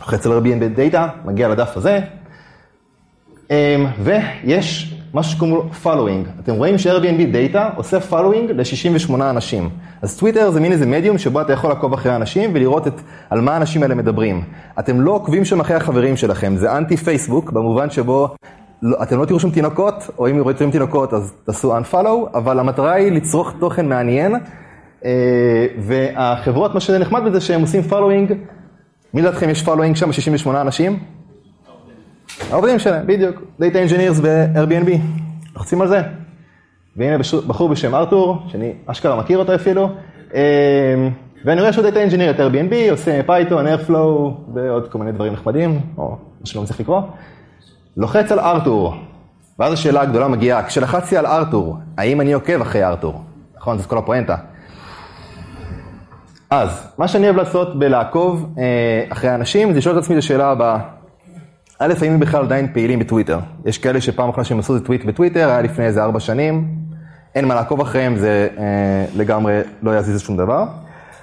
לוחץ 0.00 0.26
על 0.26 0.32
Airbnb 0.32 0.78
Data, 0.78 0.98
מגיע 1.24 1.48
לדף 1.48 1.76
הזה, 1.76 2.00
אמ, 3.50 3.86
ויש 4.02 4.94
משהו 5.14 5.32
שקוראים 5.32 5.56
לו 5.56 5.70
following. 5.84 6.40
אתם 6.42 6.54
רואים 6.54 6.78
ש-Airbnb 6.78 7.54
Data 7.54 7.58
עושה 7.76 7.98
following 8.10 8.52
ל-68 8.52 9.14
אנשים. 9.14 9.70
אז 10.02 10.18
טוויטר 10.18 10.50
זה 10.50 10.60
מין 10.60 10.72
איזה 10.72 10.86
מדיום 10.86 11.18
שבו 11.18 11.40
אתה 11.40 11.52
יכול 11.52 11.70
לעקוב 11.70 11.92
אחרי 11.92 12.16
אנשים 12.16 12.50
ולראות 12.54 12.86
את, 12.86 13.00
על 13.30 13.40
מה 13.40 13.52
האנשים 13.52 13.82
האלה 13.82 13.94
מדברים. 13.94 14.44
אתם 14.78 15.00
לא 15.00 15.12
עוקבים 15.12 15.44
שם 15.44 15.60
אחרי 15.60 15.76
החברים 15.76 16.16
שלכם, 16.16 16.56
זה 16.56 16.76
אנטי 16.76 16.96
פייסבוק, 16.96 17.50
במובן 17.50 17.90
שבו 17.90 18.34
לא, 18.82 19.02
אתם 19.02 19.18
לא 19.18 19.24
תראו 19.24 19.40
שם 19.40 19.50
תינוקות, 19.50 19.94
או 20.18 20.30
אם 20.30 20.40
רואים 20.40 20.70
תינוקות 20.70 21.14
אז 21.14 21.32
תעשו 21.44 21.78
unfollow, 21.78 22.34
אבל 22.34 22.58
המטרה 22.58 22.92
היא 22.92 23.12
לצרוך 23.12 23.52
תוכן 23.60 23.88
מעניין, 23.88 24.34
אה, 25.04 25.66
והחברות, 25.78 26.74
מה 26.74 26.80
שזה 26.80 26.98
נחמד 26.98 27.24
בזה 27.24 27.40
שהם 27.40 27.60
עושים 27.60 27.82
following, 27.90 28.32
מי 29.14 29.22
לדעתכם 29.22 29.50
יש 29.50 29.62
following 29.62 29.94
שם 29.94 30.12
68 30.12 30.60
אנשים? 30.60 30.98
העובדים 32.50 32.78
שלהם, 32.78 33.06
בדיוק, 33.06 33.36
Data 33.60 33.74
Engineers 33.74 34.22
ב-Airbnb, 34.22 34.90
לוחצים 35.54 35.82
על 35.82 35.88
זה. 35.88 36.02
והנה 36.96 37.16
בחור 37.46 37.68
בשם 37.68 37.94
ארתור, 37.94 38.38
שאני 38.48 38.72
אשכרה 38.86 39.16
מכיר 39.16 39.38
אותו 39.38 39.54
אפילו, 39.54 39.88
אמ, 40.34 40.40
ואני 41.44 41.60
רואה 41.60 41.72
שהוא 41.72 41.84
Data 41.86 42.10
Engineer 42.10 42.30
את 42.30 42.40
Airbnb, 42.40 42.90
עושה 42.90 43.22
פייתון, 43.22 43.66
Airflow 43.66 44.30
ועוד 44.54 44.88
כל 44.88 44.98
מיני 44.98 45.12
דברים 45.12 45.32
נחמדים, 45.32 45.80
או 45.98 46.16
מה 46.40 46.46
שלא 46.46 46.62
צריך 46.64 46.80
לקרוא. 46.80 47.00
לוחץ 47.96 48.32
על 48.32 48.38
ארתור, 48.38 48.94
ואז 49.58 49.72
השאלה 49.72 50.00
הגדולה 50.00 50.28
מגיעה, 50.28 50.62
כשלחצתי 50.62 51.16
על 51.16 51.26
ארתור, 51.26 51.76
האם 51.96 52.20
אני 52.20 52.32
עוקב 52.32 52.60
אחרי 52.60 52.84
ארתור? 52.84 53.22
נכון, 53.56 53.78
זאת 53.78 53.86
כל 53.86 53.98
הפואנטה. 53.98 54.36
אז, 56.50 56.92
מה 56.98 57.08
שאני 57.08 57.24
אוהב 57.24 57.36
לעשות 57.36 57.78
בלעקוב 57.78 58.54
אה, 58.58 59.04
אחרי 59.08 59.34
אנשים, 59.34 59.72
זה 59.72 59.78
לשאול 59.78 59.98
את 59.98 60.02
עצמי 60.02 60.14
את 60.14 60.18
השאלה 60.18 60.50
הבאה. 60.50 60.78
א', 61.78 61.94
האם 62.02 62.12
הם 62.12 62.20
בכלל 62.20 62.44
עדיין 62.44 62.72
פעילים 62.72 62.98
בטוויטר? 62.98 63.38
יש 63.64 63.78
כאלה 63.78 64.00
שפעם 64.00 64.28
אחרונה 64.28 64.44
שהם 64.44 64.58
עשו 64.58 64.76
את 64.76 64.84
טוויט 64.84 65.04
בטוויטר, 65.04 65.48
היה 65.48 65.62
לפני 65.62 65.86
איזה 65.86 66.04
ארבע 66.04 66.20
שנים, 66.20 66.68
אין 67.34 67.44
מה 67.44 67.54
לעקוב 67.54 67.80
אחריהם, 67.80 68.16
זה 68.16 68.48
אה, 68.58 68.64
לגמרי 69.16 69.60
לא 69.82 69.98
יזיז 69.98 70.20
שום 70.20 70.36
דבר. 70.36 70.64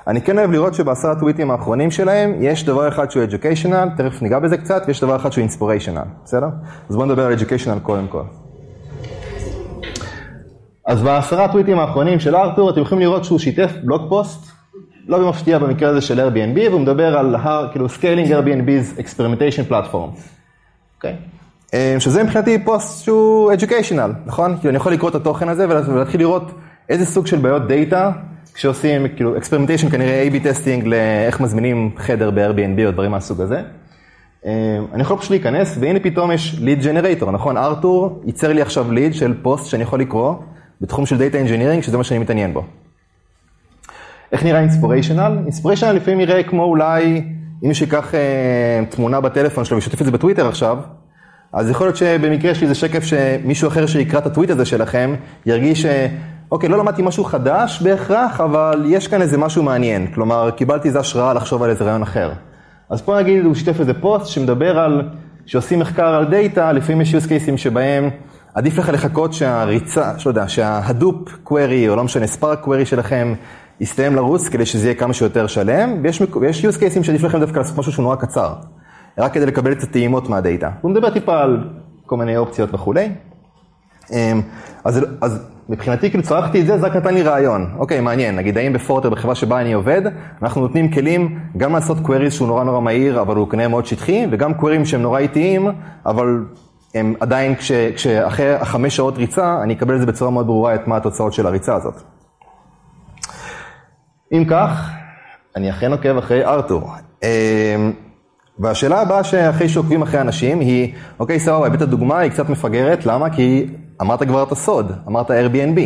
אני 0.07 0.21
כן 0.21 0.37
אוהב 0.39 0.51
לראות 0.51 0.73
שבעשרה 0.73 1.11
הטוויטים 1.11 1.51
האחרונים 1.51 1.91
שלהם, 1.91 2.33
יש 2.39 2.65
דבר 2.65 2.87
אחד 2.87 3.11
שהוא 3.11 3.23
educational, 3.23 3.97
תכף 3.97 4.21
ניגע 4.21 4.39
בזה 4.39 4.57
קצת, 4.57 4.83
ויש 4.87 5.03
דבר 5.03 5.15
אחד 5.15 5.31
שהוא 5.31 5.47
inspirational, 5.47 6.07
בסדר? 6.25 6.47
אז 6.89 6.95
בואו 6.95 7.05
נדבר 7.05 7.25
על 7.25 7.33
educational 7.33 7.79
קודם 7.83 8.07
כל. 8.07 8.23
אז 10.87 11.01
בעשרה 11.01 11.45
הטוויטים 11.45 11.79
האחרונים 11.79 12.19
של 12.19 12.35
ארתור, 12.35 12.69
אתם 12.69 12.81
יכולים 12.81 13.01
לראות 13.01 13.23
שהוא 13.23 13.39
שיתף 13.39 13.71
blog 13.83 14.01
post, 14.09 14.51
לא 15.07 15.19
במפתיע 15.19 15.59
במקרה 15.59 15.89
הזה 15.89 16.01
של 16.01 16.19
Airbnb, 16.19 16.69
והוא 16.69 16.81
מדבר 16.81 17.17
על 17.17 17.35
כאילו 17.71 17.85
scaling 17.85 18.27
Airbnb's 18.27 18.99
experimentation 18.99 19.71
platform. 19.71 20.19
אוקיי? 20.95 21.15
Okay. 21.15 21.99
שזה 21.99 22.23
מבחינתי 22.23 22.63
פוסט 22.63 23.03
שהוא 23.03 23.53
educational, 23.53 24.11
נכון? 24.25 24.57
כאילו 24.57 24.69
אני 24.69 24.77
יכול 24.77 24.93
לקרוא 24.93 25.09
את 25.09 25.15
התוכן 25.15 25.49
הזה 25.49 25.65
ולהתחיל 25.69 26.19
לראות 26.19 26.51
איזה 26.89 27.05
סוג 27.05 27.27
של 27.27 27.37
בעיות 27.37 27.67
דאטה, 27.67 28.11
כשעושים 28.53 29.07
כאילו 29.15 29.37
experimentation 29.37 29.91
כנראה 29.91 30.27
A-B 30.31 30.43
testing 30.43 30.87
לאיך 30.87 31.39
מזמינים 31.39 31.91
חדר 31.97 32.31
ב-Airbnb 32.31 32.85
או 32.85 32.91
דברים 32.91 33.11
מהסוג 33.11 33.41
הזה. 33.41 33.61
אני 34.93 35.01
יכול 35.01 35.17
פשוט 35.17 35.31
להיכנס, 35.31 35.77
והנה 35.79 35.99
פתאום 35.99 36.31
יש 36.31 36.55
lead 36.59 36.83
generator, 36.83 37.31
נכון? 37.31 37.57
ארתור 37.57 38.21
ייצר 38.25 38.53
לי 38.53 38.61
עכשיו 38.61 38.87
lead 38.91 39.13
של 39.13 39.33
פוסט 39.41 39.65
שאני 39.65 39.83
יכול 39.83 39.99
לקרוא 39.99 40.35
בתחום 40.81 41.05
של 41.05 41.17
Data 41.17 41.47
Engineering, 41.47 41.81
שזה 41.81 41.97
מה 41.97 42.03
שאני 42.03 42.19
מתעניין 42.19 42.53
בו. 42.53 42.63
איך 44.31 44.43
נראה 44.43 44.59
inspirational? 44.59 45.37
inspirational 45.43 45.91
לפעמים 45.91 46.19
נראה 46.19 46.43
כמו 46.43 46.63
אולי 46.63 47.23
אם 47.63 47.67
מישהו 47.67 47.85
ייקח 47.85 48.15
אה, 48.15 48.85
תמונה 48.89 49.21
בטלפון 49.21 49.65
שלו 49.65 49.77
וישתף 49.77 50.01
את 50.01 50.05
זה 50.05 50.11
בטוויטר 50.11 50.47
עכשיו, 50.47 50.77
אז 51.53 51.69
יכול 51.69 51.87
להיות 51.87 51.97
שבמקרה 51.97 52.51
יש 52.51 52.61
לי 52.61 52.63
איזה 52.63 52.75
שקף 52.75 53.03
שמישהו 53.03 53.67
אחר 53.67 53.85
שיקרא 53.85 54.19
את 54.19 54.25
הטוויט 54.25 54.49
הזה 54.49 54.65
שלכם, 54.65 55.15
ירגיש, 55.45 55.85
אה, 55.85 56.07
אוקיי, 56.53 56.69
לא 56.69 56.77
למדתי 56.77 57.01
משהו 57.01 57.23
חדש 57.23 57.81
בהכרח, 57.81 58.41
אבל 58.41 58.83
יש 58.87 59.07
כאן 59.07 59.21
איזה 59.21 59.37
משהו 59.37 59.63
מעניין. 59.63 60.07
כלומר, 60.13 60.51
קיבלתי 60.51 60.87
איזה 60.87 60.99
השראה 60.99 61.33
לחשוב 61.33 61.63
על 61.63 61.69
איזה 61.69 61.83
רעיון 61.83 62.01
אחר. 62.01 62.31
אז 62.89 63.01
פה 63.01 63.17
נגיד, 63.17 63.45
הוא 63.45 63.55
שיתף 63.55 63.79
איזה 63.79 63.93
פוסט 63.93 64.27
שמדבר 64.27 64.79
על, 64.79 65.09
שעושים 65.45 65.79
מחקר 65.79 66.07
על 66.07 66.25
דאטה, 66.25 66.71
לפעמים 66.71 67.01
יש 67.01 67.15
use 67.15 67.27
cases 67.27 67.57
שבהם 67.57 68.09
עדיף 68.55 68.77
לך 68.77 68.89
לחכות 68.89 69.33
שהריצה, 69.33 70.19
שלא 70.19 70.31
יודע, 70.31 70.47
שההדופ 70.47 71.29
query, 71.45 71.89
או 71.89 71.95
לא 71.95 72.03
משנה, 72.03 72.27
ספארק 72.27 72.65
query 72.65 72.85
שלכם, 72.85 73.33
יסתיים 73.79 74.15
לרוץ 74.15 74.49
כדי 74.49 74.65
שזה 74.65 74.87
יהיה 74.87 74.95
כמה 74.95 75.13
שיותר 75.13 75.47
שלם, 75.47 75.99
ויש, 76.03 76.21
ויש 76.41 76.65
use 76.65 76.77
cases 76.77 77.03
שעדיף 77.03 77.23
לכם 77.23 77.39
דווקא 77.39 77.59
לעשות 77.59 77.77
משהו 77.77 77.91
שהוא 77.91 78.03
נורא 78.03 78.15
קצר, 78.15 78.53
רק 79.17 79.33
כדי 79.33 79.45
לקבל 79.45 79.71
את 79.71 79.83
הטעימות 79.83 80.29
מהדאטה. 80.29 80.69
הוא 80.81 80.91
מדבר 80.91 81.09
טיפה 81.09 81.41
על 81.41 81.63
כל 82.05 82.17
מיני 82.17 82.37
אופציות 82.37 82.73
וכולי. 82.73 83.09
אמ, 84.11 84.41
אז, 84.83 85.05
אז 85.21 85.39
מבחינתי, 85.69 86.09
כאילו 86.09 86.23
צרכתי 86.23 86.61
את 86.61 86.67
זה, 86.67 86.77
זה 86.77 86.87
רק 86.87 86.95
נתן 86.95 87.13
לי 87.13 87.21
רעיון. 87.21 87.73
אוקיי, 87.77 88.01
מעניין, 88.01 88.35
נגיד 88.35 88.57
האם 88.57 88.73
בפורטר, 88.73 89.09
בחברה 89.09 89.35
שבה 89.35 89.61
אני 89.61 89.73
עובד, 89.73 90.01
אנחנו 90.41 90.61
נותנים 90.61 90.91
כלים 90.91 91.39
גם 91.57 91.73
לעשות 91.73 91.97
queries 91.97 92.31
שהוא 92.31 92.47
נורא 92.47 92.63
נורא 92.63 92.79
מהיר, 92.79 93.21
אבל 93.21 93.35
הוא 93.35 93.49
כנראה 93.49 93.67
מאוד 93.67 93.85
שטחי, 93.85 94.27
וגם 94.31 94.51
queries 94.53 94.85
שהם 94.85 95.01
נורא 95.01 95.19
איטיים, 95.19 95.67
אבל 96.05 96.45
הם 96.95 97.13
עדיין, 97.19 97.55
כש, 97.55 97.71
כשאחרי 97.71 98.53
החמש 98.53 98.95
שעות 98.95 99.17
ריצה, 99.17 99.59
אני 99.63 99.73
אקבל 99.73 99.95
את 99.95 99.99
זה 99.99 100.05
בצורה 100.05 100.31
מאוד 100.31 100.45
ברורה, 100.45 100.75
את 100.75 100.87
מה 100.87 100.97
התוצאות 100.97 101.33
של 101.33 101.47
הריצה 101.47 101.75
הזאת. 101.75 102.01
אם 104.33 104.45
כך, 104.49 104.89
אני 105.55 105.69
אכן 105.69 105.91
עוקב 105.91 106.17
אחרי 106.17 106.45
ארתור. 106.45 106.91
אמ, 107.23 107.27
והשאלה 108.59 109.01
הבאה 109.01 109.23
שאחרי 109.23 109.69
שעוקבים 109.69 110.01
אחרי 110.01 110.21
אנשים 110.21 110.59
היא, 110.59 110.93
אוקיי, 111.19 111.39
סבבה, 111.39 111.67
הבאת 111.67 111.81
דוגמה, 111.81 112.19
היא 112.19 112.31
קצת 112.31 112.49
מפגרת, 112.49 113.05
למה? 113.05 113.29
כי 113.29 113.67
אמרת 114.03 114.23
כבר 114.23 114.43
את 114.43 114.51
הסוד, 114.51 114.91
אמרת 115.07 115.31
Airbnb. 115.31 115.79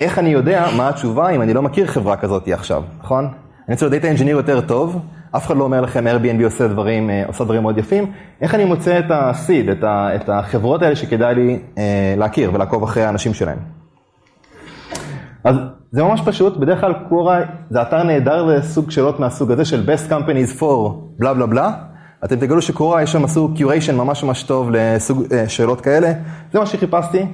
איך 0.00 0.18
אני 0.18 0.28
יודע 0.28 0.66
מה 0.76 0.88
התשובה 0.88 1.30
אם 1.30 1.42
אני 1.42 1.54
לא 1.54 1.62
מכיר 1.62 1.86
חברה 1.86 2.16
כזאת 2.16 2.48
עכשיו, 2.48 2.82
נכון? 3.00 3.24
אני 3.68 3.74
רוצה 3.74 3.86
לדעת 3.86 4.04
אינג'יניר 4.04 4.36
יותר 4.36 4.60
טוב, 4.60 5.00
אף 5.36 5.46
אחד 5.46 5.56
לא 5.56 5.64
אומר 5.64 5.80
לכם 5.80 6.04
Airbnb 6.06 6.44
עושה 6.44 6.68
דברים, 6.68 7.10
אה, 7.10 7.22
עושה 7.26 7.44
דברים 7.44 7.62
מאוד 7.62 7.78
יפים. 7.78 8.12
איך 8.40 8.54
אני 8.54 8.64
מוצא 8.64 8.98
את 8.98 9.10
ה-seed, 9.10 9.72
את, 9.72 9.84
את 10.22 10.28
החברות 10.28 10.82
האלה 10.82 10.96
שכדאי 10.96 11.34
לי 11.34 11.58
אה, 11.78 12.14
להכיר 12.18 12.50
ולעקוב 12.54 12.82
אחרי 12.82 13.04
האנשים 13.04 13.34
שלהם? 13.34 13.58
אז 15.44 15.56
זה 15.90 16.02
ממש 16.02 16.20
פשוט, 16.24 16.56
בדרך 16.56 16.80
כלל 16.80 16.94
קורה 17.08 17.40
זה 17.70 17.82
אתר 17.82 18.02
נהדר 18.02 18.42
לסוג 18.44 18.90
שאלות 18.90 19.20
מהסוג 19.20 19.52
הזה 19.52 19.64
של 19.64 19.86
best 19.86 20.10
companies 20.10 20.60
for 20.60 20.92
בלה 21.18 21.34
בלה 21.34 21.46
בלה. 21.46 21.72
אתם 22.24 22.36
תגלו 22.36 22.62
שקורה, 22.62 23.02
יש 23.02 23.12
שם 23.12 23.24
עשו 23.24 23.50
curation 23.56 23.92
ממש 23.92 24.24
ממש 24.24 24.42
טוב 24.42 24.70
לסוג 24.72 25.24
אה, 25.32 25.48
שאלות 25.48 25.80
כאלה. 25.80 26.12
זה 26.52 26.58
מה 26.58 26.66
שחיפשתי. 26.66 27.26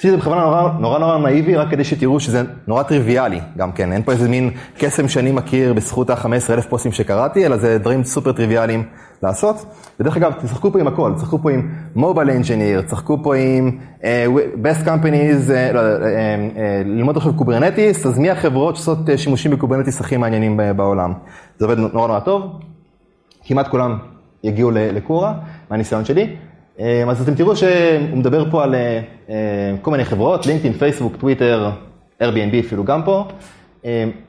עשיתי 0.00 0.14
את 0.14 0.18
זה 0.18 0.20
בכוונה 0.20 0.40
נורא 0.40 0.70
נורא 0.78 0.98
נורא 0.98 1.18
נאיבי, 1.18 1.56
רק 1.56 1.70
כדי 1.70 1.84
שתראו 1.84 2.20
שזה 2.20 2.42
נורא 2.66 2.82
טריוויאלי 2.82 3.40
גם 3.56 3.72
כן. 3.72 3.92
אין 3.92 4.02
פה 4.02 4.12
איזה 4.12 4.28
מין 4.28 4.50
קסם 4.78 5.08
שאני 5.08 5.32
מכיר 5.32 5.72
בזכות 5.72 6.10
ה-15,000 6.10 6.62
פוסטים 6.68 6.92
שקראתי, 6.92 7.46
אלא 7.46 7.56
זה 7.56 7.78
דברים 7.78 8.04
סופר 8.04 8.32
טריוויאליים 8.32 8.84
לעשות. 9.22 9.64
ודרך 10.00 10.16
אגב, 10.16 10.32
תשחקו 10.42 10.72
פה 10.72 10.80
עם 10.80 10.86
הכל, 10.86 11.12
תשחקו 11.16 11.38
פה 11.42 11.50
עם 11.50 11.68
mobile 11.94 12.30
engineer, 12.30 12.80
תשחקו 12.80 13.22
פה 13.22 13.34
עם 13.36 13.78
uh, 14.00 14.04
best 14.62 14.86
companies, 14.86 15.48
uh, 15.48 15.74
לא, 15.74 15.80
uh, 15.80 16.02
uh, 16.04 16.58
ללמוד 16.84 17.16
עכשיו 17.16 17.34
Kubernetes, 17.34 18.06
אז 18.06 18.18
מי 18.18 18.30
החברות 18.30 18.76
שעושות 18.76 19.08
uh, 19.08 19.16
שימושים 19.16 19.50
ב-Kubernetes 19.50 20.00
הכי 20.00 20.16
מעניינים 20.16 20.60
בעולם. 20.76 21.12
זה 21.58 21.64
עובד 21.64 21.78
נורא 21.78 22.06
נורא 22.08 22.20
טוב, 22.20 22.42
כמעט 23.44 23.68
כולם 23.68 23.98
יגיעו 24.44 24.70
ל-Quora, 24.70 25.34
מהניסיון 25.70 26.04
שלי. 26.04 26.36
Uh, 26.76 26.80
אז 27.08 27.22
אתם 27.22 27.34
תראו 27.34 27.56
שהוא 27.56 27.70
מדבר 28.12 28.50
פה 28.50 28.64
על 28.64 28.74
כל 29.82 29.90
מיני 29.90 30.04
חברות, 30.04 30.46
לינקדאין, 30.46 30.72
פייסבוק, 30.72 31.16
טוויטר, 31.16 31.70
Airbnb 32.22 32.66
אפילו 32.66 32.84
גם 32.84 33.02
פה. 33.02 33.24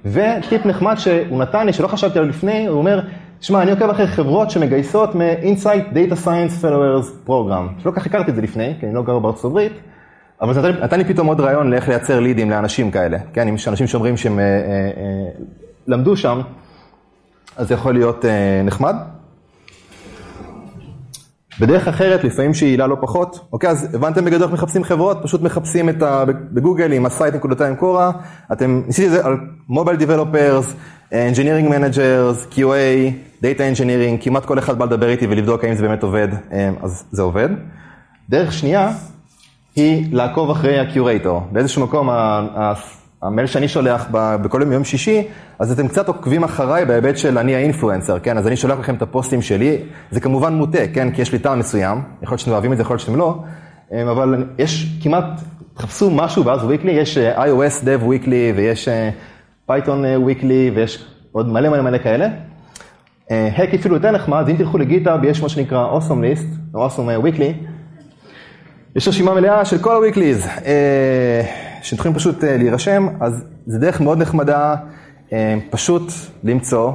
וטיפ 0.05 0.65
נחמד 0.65 0.95
שהוא 0.97 1.39
נתן 1.39 1.65
לי, 1.65 1.73
שלא 1.73 1.87
חשבתי 1.87 2.19
עליו 2.19 2.29
לפני, 2.29 2.67
הוא 2.67 2.77
אומר, 2.77 2.99
שמע, 3.41 3.61
אני 3.61 3.71
עוקב 3.71 3.89
אחרי 3.89 4.07
חברות 4.07 4.49
שמגייסות 4.49 5.15
מ-Insight 5.15 5.93
Data 5.93 6.25
Science 6.25 6.63
Followers 6.63 7.27
Program, 7.29 7.81
שלא 7.83 7.91
כך 7.91 8.05
הכרתי 8.05 8.31
את 8.31 8.35
זה 8.35 8.41
לפני, 8.41 8.73
כי 8.79 8.85
אני 8.85 8.95
לא 8.95 9.03
גר 9.03 9.19
בארצות 9.19 9.45
הברית, 9.45 9.73
אבל 10.41 10.53
זה 10.53 10.71
נתן 10.71 10.97
לי 10.97 11.05
פתאום 11.05 11.27
עוד 11.27 11.39
רעיון 11.39 11.69
לאיך 11.69 11.89
לייצר 11.89 12.19
לידים 12.19 12.49
לאנשים 12.49 12.91
כאלה, 12.91 13.17
כן, 13.33 13.47
אם 13.47 13.55
יש 13.55 13.67
אנשים 13.67 13.87
שאומרים 13.87 14.17
שהם 14.17 14.39
אה, 14.39 14.43
אה, 14.43 14.49
אה, 14.97 15.43
למדו 15.87 16.17
שם, 16.17 16.41
אז 17.57 17.67
זה 17.67 17.73
יכול 17.73 17.93
להיות 17.93 18.25
אה, 18.25 18.61
נחמד. 18.63 18.95
בדרך 21.61 21.87
אחרת, 21.87 22.23
לפעמים 22.23 22.53
שהיא 22.53 22.67
יעילה 22.67 22.87
לא 22.87 22.97
פחות, 23.01 23.47
אוקיי, 23.53 23.69
אז 23.69 23.95
הבנתם 23.95 24.25
בגדול 24.25 24.43
איך 24.43 24.51
מחפשים 24.51 24.83
חברות, 24.83 25.17
פשוט 25.23 25.41
מחפשים 25.41 25.89
את 25.89 26.01
ה... 26.01 26.25
בגוגל 26.27 26.91
עם 26.93 27.05
ה-site 27.05 27.35
נקודתיים 27.35 27.75
Quora, 27.75 28.11
אתם, 28.51 28.81
ניסיתי 28.87 29.07
את 29.07 29.11
זה 29.11 29.25
על 29.25 29.37
mobile 29.69 29.97
developers, 29.97 30.73
engineering 31.11 31.69
managers, 31.69 32.53
QA, 32.53 33.11
Data 33.41 33.59
Engineering, 33.75 34.23
כמעט 34.23 34.45
כל 34.45 34.59
אחד 34.59 34.77
בא 34.77 34.85
לדבר 34.85 35.09
איתי 35.09 35.27
ולבדוק 35.27 35.63
האם 35.63 35.75
זה 35.75 35.87
באמת 35.87 36.03
עובד, 36.03 36.27
אה, 36.51 36.69
אז 36.81 37.03
זה 37.11 37.21
עובד. 37.21 37.49
דרך 38.29 38.53
שנייה 38.53 38.91
היא 39.75 40.05
לעקוב 40.11 40.49
אחרי 40.49 40.79
ה-Curator. 40.79 41.39
באיזשהו 41.51 41.83
מקום 41.83 42.09
המייל 43.23 43.47
שאני 43.47 43.67
שולח 43.67 44.07
בכל 44.11 44.61
יום 44.61 44.71
יום 44.71 44.83
שישי, 44.83 45.27
אז 45.59 45.71
אתם 45.71 45.87
קצת 45.87 46.07
עוקבים 46.07 46.43
אחריי 46.43 46.85
בהיבט 46.85 47.17
של 47.17 47.37
אני 47.37 47.55
האינפלואנסר, 47.55 48.19
כן? 48.19 48.37
אז 48.37 48.47
אני 48.47 48.55
שולח 48.55 48.79
לכם 48.79 48.95
את 48.95 49.01
הפוסטים 49.01 49.41
שלי, 49.41 49.77
זה 50.11 50.19
כמובן 50.19 50.53
מוטה, 50.53 50.87
כן? 50.93 51.11
כי 51.11 51.21
יש 51.21 51.31
לי 51.31 51.39
טעם 51.39 51.59
מסוים, 51.59 52.01
יכול 52.21 52.33
להיות 52.33 52.39
שאתם 52.39 52.51
אוהבים 52.51 52.71
את 52.71 52.77
זה, 52.77 52.83
יכול 52.83 52.93
להיות 52.93 53.01
שאתם 53.01 53.15
לא, 53.15 53.37
אה, 53.93 54.11
אבל 54.11 54.45
יש 54.57 54.99
כמעט, 55.03 55.23
תחפשו 55.73 56.11
משהו 56.11 56.45
ואז 56.45 56.63
וויקלי, 56.63 56.91
יש 56.91 57.17
אה, 57.17 57.45
iOS 57.45 57.83
Dev 57.83 58.03
Weekly 58.03 58.55
ויש 58.55 58.89
Python 59.69 60.03
Weekly 60.27 60.75
ויש 60.75 61.05
עוד 61.31 61.49
מלא 61.49 61.69
מלא 61.69 61.81
מלא 61.81 61.97
כאלה. 61.97 62.27
Hack 63.29 63.75
אפילו 63.79 63.95
יותר 63.95 64.11
נחמד, 64.11 64.49
אם 64.49 64.57
תלכו 64.57 64.77
לגיטאב, 64.77 65.23
יש 65.23 65.41
מה 65.41 65.49
שנקרא 65.49 65.97
Awesome 65.97 66.01
List, 66.11 66.75
או 66.75 66.87
Awesome 66.87 67.25
Weekly, 67.25 67.65
יש 68.95 69.07
רשימה 69.07 69.33
מלאה 69.33 69.65
של 69.65 69.77
כל 69.77 69.95
ה-weeklies, 69.95 70.47
שאתם 71.81 71.95
יכולים 71.99 72.15
פשוט 72.15 72.43
להירשם, 72.43 73.07
אז 73.19 73.43
זה 73.65 73.79
דרך 73.79 74.01
מאוד 74.01 74.17
נחמדה, 74.17 74.75
פשוט 75.69 76.11
למצוא 76.43 76.91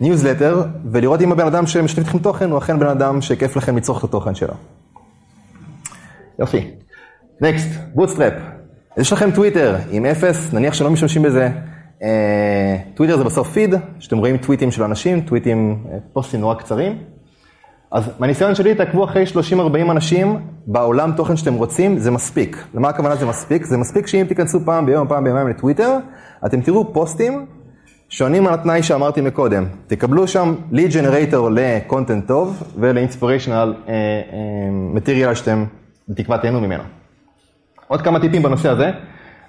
ניוזלטר 0.00 0.62
ולראות 0.90 1.20
אם 1.20 1.32
הבן 1.32 1.46
אדם 1.46 1.66
שמשתף 1.66 1.98
איתכם 1.98 2.18
תוכן 2.18 2.50
הוא 2.50 2.58
אכן 2.58 2.78
בן 2.78 2.86
אדם 2.86 3.20
שכיף 3.20 3.56
לכם 3.56 3.76
לצרוך 3.76 3.98
את 3.98 4.04
התוכן 4.04 4.34
שלו. 4.34 4.54
יופי. 6.38 6.70
Next, 7.40 7.68
bootstrap. 7.94 8.32
יש 8.96 9.12
לכם 9.12 9.30
טוויטר 9.30 9.76
עם 9.90 10.06
אפס, 10.06 10.52
נניח 10.52 10.74
שלא 10.74 10.90
משתמשים 10.90 11.22
בזה. 11.22 11.50
טוויטר 12.94 13.16
זה 13.16 13.24
בסוף 13.24 13.52
פיד, 13.52 13.74
שאתם 13.98 14.18
רואים 14.18 14.36
טוויטים 14.36 14.70
של 14.70 14.82
אנשים, 14.82 15.20
טוויטים, 15.20 15.84
פוסטים 16.12 16.40
נורא 16.40 16.54
קצרים. 16.54 16.98
אז 17.94 18.10
מהניסיון 18.18 18.54
שלי, 18.54 18.74
תעקבו 18.74 19.04
אחרי 19.04 19.24
30-40 19.52 19.90
אנשים 19.90 20.38
בעולם 20.66 21.12
תוכן 21.16 21.36
שאתם 21.36 21.54
רוצים, 21.54 21.98
זה 21.98 22.10
מספיק. 22.10 22.64
למה 22.74 22.88
הכוונה 22.88 23.16
זה 23.16 23.26
מספיק? 23.26 23.64
זה 23.64 23.76
מספיק 23.76 24.06
שאם 24.06 24.24
תיכנסו 24.28 24.60
פעם 24.64 24.86
ביום, 24.86 25.08
פעם 25.08 25.24
ביומיים 25.24 25.48
לטוויטר, 25.48 25.96
אתם 26.46 26.60
תראו 26.60 26.92
פוסטים 26.92 27.46
שעונים 28.08 28.46
על 28.46 28.54
התנאי 28.54 28.82
שאמרתי 28.82 29.20
מקודם. 29.20 29.64
תקבלו 29.86 30.28
שם 30.28 30.54
lead 30.72 30.92
generator 30.92 31.50
לקונטנט 31.50 32.26
טוב 32.26 32.62
ולאינספיריישנל 32.76 33.74
מטריאל 34.70 35.28
uh, 35.28 35.32
uh, 35.32 35.36
שאתם 35.36 35.64
בתקווה 36.08 36.38
תהנו 36.38 36.60
ממנו. 36.60 36.82
עוד 37.88 38.02
כמה 38.02 38.20
טיפים 38.20 38.42
בנושא 38.42 38.68
הזה. 38.68 38.90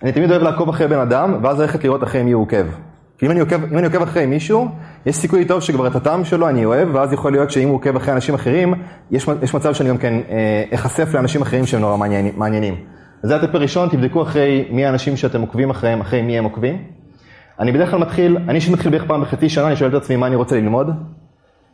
אני 0.03 0.11
תמיד 0.11 0.31
אוהב 0.31 0.41
לעקוב 0.41 0.69
אחרי 0.69 0.87
בן 0.87 0.99
אדם, 0.99 1.39
ואז 1.43 1.59
ללכת 1.59 1.83
לראות 1.83 2.03
אחרי 2.03 2.23
מי 2.23 2.31
הוא 2.31 2.41
עוקב. 2.41 2.65
כי 3.17 3.25
אם 3.25 3.31
אני 3.31 3.39
עוקב, 3.39 3.63
אם 3.71 3.77
אני 3.77 3.85
עוקב 3.85 4.01
אחרי 4.01 4.25
מישהו, 4.25 4.67
יש 5.05 5.15
סיכוי 5.15 5.45
טוב 5.45 5.61
שכבר 5.61 5.87
את 5.87 5.95
הטעם 5.95 6.25
שלו 6.25 6.49
אני 6.49 6.65
אוהב, 6.65 6.89
ואז 6.95 7.13
יכול 7.13 7.31
להיות 7.31 7.51
שאם 7.51 7.67
הוא 7.67 7.75
עוקב 7.75 7.95
אחרי 7.95 8.13
אנשים 8.13 8.35
אחרים, 8.35 8.73
יש, 9.11 9.27
יש 9.43 9.53
מצב 9.53 9.73
שאני 9.73 9.89
גם 9.89 9.97
כן 9.97 10.13
אה, 10.29 10.63
אחשף 10.73 11.13
לאנשים 11.13 11.41
אחרים 11.41 11.65
שהם 11.65 11.81
נורא 11.81 11.97
מעניינים. 11.97 12.33
מעניינים. 12.37 12.75
זה 13.23 13.35
הטיפ 13.35 13.55
הראשון, 13.55 13.89
תבדקו 13.89 14.21
אחרי 14.21 14.67
מי 14.69 14.85
האנשים 14.85 15.17
שאתם 15.17 15.41
עוקבים 15.41 15.69
אחריהם, 15.69 16.01
אחרי 16.01 16.21
מי 16.21 16.37
הם 16.37 16.43
עוקבים. 16.43 16.77
אני 17.59 17.71
בדרך 17.71 17.91
כלל 17.91 17.99
מתחיל, 17.99 18.37
אני 18.49 18.61
שמתחיל 18.61 18.91
בערך 18.91 19.03
פעם 19.07 19.21
בחצי 19.21 19.49
שנה, 19.49 19.67
אני 19.67 19.75
שואל 19.75 19.89
את 19.89 20.01
עצמי 20.01 20.15
מה 20.15 20.27
אני 20.27 20.35
רוצה 20.35 20.55
ללמוד, 20.55 20.89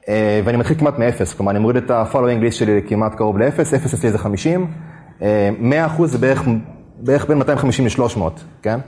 אה, 0.10 0.42
ואני 0.46 0.58
מתחיל 0.58 0.78
כמעט 0.78 1.00
מאפס, 1.00 1.34
כלומר 1.34 1.52
אני 1.52 1.60
מוריד 1.60 1.78
את 1.78 1.92
ה-following 1.92 2.48
list 2.48 2.52
שלי 2.52 2.82
כמעט 2.88 3.16
קרוב 3.16 3.38
לאפס, 3.38 3.74
אפס 3.74 3.94
אצלי 3.94 4.12
זה 4.12 4.18
50, 4.18 4.68
100% 5.20 5.24
אה, 5.24 5.88
זה 6.06 6.18
בערך, 6.18 6.44
בערך 7.00 7.26
בין 7.26 7.38
250 7.38 7.86
ל-300, 7.86 8.22
כן? 8.62 8.80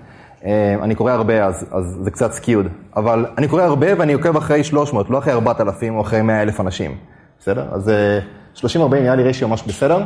אה, 0.46 0.76
אני 0.82 0.96
קורא 0.96 1.12
הרבה, 1.12 1.46
אז, 1.46 1.66
אז 1.72 1.98
זה 2.02 2.12
קצת 2.12 2.32
skewed. 2.32 2.68
אבל 2.96 3.26
אני 3.38 3.48
קורא 3.48 3.64
הרבה 3.64 3.88
ואני 3.98 4.14
עוקב 4.14 4.38
אחרי 4.38 4.64
300, 4.64 5.10
לא 5.10 5.18
אחרי 5.18 5.34
4,000 5.34 5.96
או 5.96 6.02
אחרי 6.02 6.22
100,000 6.22 6.60
אנשים. 6.60 6.96
בסדר? 7.40 7.66
אז 7.72 7.92
30-40 8.56 8.64
אה, 8.78 8.88
נראה 8.88 9.16
לי 9.16 9.24
רשיו 9.24 9.48
ממש 9.48 9.64
בסדר. 9.68 10.04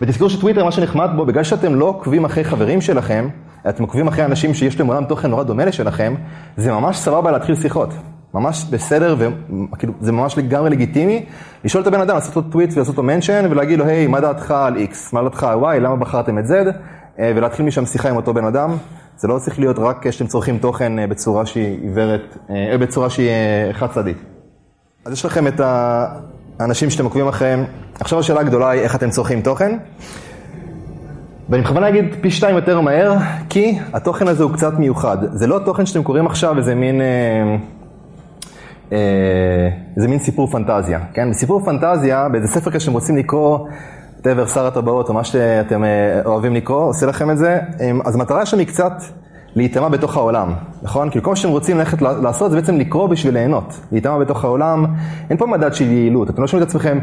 ותזכרו 0.00 0.30
שטוויטר, 0.30 0.64
מה 0.64 0.72
שנחמד 0.72 1.10
בו, 1.16 1.26
בגלל 1.26 1.44
שאתם 1.44 1.74
לא 1.74 1.84
עוקבים 1.84 2.24
אחרי 2.24 2.44
חברים 2.44 2.80
שלכם, 2.80 3.28
אתם 3.68 3.82
עוקבים 3.82 4.08
אחרי 4.08 4.24
אנשים 4.24 4.54
שיש 4.54 4.80
להם 4.80 4.88
עולם 4.88 5.04
תוכן 5.04 5.30
נורא 5.30 5.42
דומה 5.42 5.64
לשלכם, 5.64 6.14
זה 6.56 6.72
ממש 6.72 6.96
סבבה 6.96 7.30
להתחיל 7.30 7.54
שיחות. 7.54 7.94
ממש 8.34 8.64
בסדר, 8.70 9.16
וכאילו, 9.72 9.92
זה 10.00 10.12
ממש 10.12 10.38
לגמרי 10.38 10.70
לגיטימי, 10.70 11.24
לשאול 11.64 11.82
את 11.82 11.86
הבן 11.86 12.00
אדם, 12.00 12.14
לעשות 12.14 12.36
לו 12.36 12.42
טוויט 12.42 12.76
ולעשות 12.76 12.96
לו 12.96 13.02
מנשן, 13.02 13.46
ולהגיד 13.50 13.78
לו, 13.78 13.84
היי, 13.84 14.06
מה 14.06 14.20
דעתך 14.20 14.50
על 14.50 14.76
X? 14.76 14.96
מה 15.12 15.22
דעתך 15.22 15.44
על 15.44 15.58
Y? 15.58 15.78
למה 15.80 15.96
בחרתם 15.96 16.38
את 16.38 16.44
Z? 16.44 16.50
אה, 17.18 17.32
ולהתחיל 17.36 17.66
משם 17.66 17.86
שיחה 17.86 18.08
עם 18.08 18.16
אותו 18.16 18.34
בן 18.34 18.44
אדם. 18.44 18.76
זה 19.22 19.28
לא 19.28 19.38
צריך 19.38 19.58
להיות 19.58 19.78
רק 19.78 20.06
כשאתם 20.06 20.26
צורכים 20.26 20.58
תוכן 20.58 20.98
אה, 20.98 21.06
בצורה 21.06 21.46
שהיא 21.46 21.78
עיוורת, 21.82 22.36
אה, 22.50 22.78
בצורה 22.78 23.10
שהיא 23.10 23.30
חד 23.72 23.86
צדדית. 23.86 24.16
אז 25.04 25.12
יש 25.12 25.24
לכם 25.24 25.46
את 25.46 25.60
האנשים 26.58 26.90
שאתם 26.90 27.04
עוקבים 27.04 27.28
אחריהם. 27.28 27.64
עכשיו 28.00 28.18
השאלה 28.18 28.40
הגדולה 28.40 28.70
היא 28.70 28.82
איך 28.82 28.96
אתם 28.96 29.10
צורכים 29.10 29.40
תוכן. 29.40 29.78
ואני 31.48 31.62
בכוונה 31.62 31.88
אגיד 31.88 32.04
פי 32.20 32.30
שתיים 32.30 32.56
יותר 32.56 32.80
מהר, 32.80 33.16
כי 33.48 33.78
התוכן 33.92 34.28
הזה 34.28 34.42
הוא 34.44 34.52
קצת 34.52 34.72
מיוחד. 34.78 35.18
זה 35.32 35.46
לא 35.46 35.58
תוכן 35.64 35.86
שאתם 35.86 36.02
קוראים 36.02 36.26
עכשיו 36.26 36.58
איזה 36.58 36.74
מין, 36.74 37.00
אה, 37.00 37.56
אה, 38.92 39.68
איזה 39.96 40.08
מין 40.08 40.18
סיפור 40.18 40.46
פנטזיה, 40.46 41.00
כן? 41.12 41.30
בסיפור 41.30 41.64
פנטזיה, 41.64 42.28
באיזה 42.28 42.48
ספר 42.48 42.70
כזה 42.70 42.80
שאתם 42.80 42.92
רוצים 42.92 43.16
לקרוא, 43.16 43.58
whatever, 44.22 44.46
שר 44.46 44.66
הטבעות 44.66 45.08
או 45.08 45.14
מה 45.14 45.24
שאתם 45.24 45.84
אה, 45.84 46.20
אוהבים 46.24 46.54
לקרוא, 46.54 46.88
עושה 46.88 47.06
לכם 47.06 47.30
את 47.30 47.38
זה. 47.38 47.58
אז 48.04 48.14
המטרה 48.14 48.46
שם 48.46 48.58
היא 48.58 48.66
קצת 48.66 48.92
להיטמע 49.56 49.88
בתוך 49.88 50.16
העולם, 50.16 50.52
נכון? 50.82 51.10
כי 51.10 51.18
כל 51.22 51.30
מה 51.30 51.36
שאתם 51.36 51.52
רוצים 51.52 51.78
ללכת 51.78 52.02
לעשות 52.02 52.50
זה 52.50 52.56
בעצם 52.56 52.78
לקרוא 52.78 53.06
בשביל 53.06 53.34
ליהנות, 53.34 53.80
להיטמע 53.92 54.18
בתוך 54.18 54.44
העולם. 54.44 54.86
אין 55.30 55.38
פה 55.38 55.46
מדד 55.46 55.74
של 55.74 55.84
יעילות, 55.84 56.30
אתם 56.30 56.42
לא 56.42 56.46
שומעים 56.46 56.62
את 56.62 56.68
עצמכם 56.68 56.98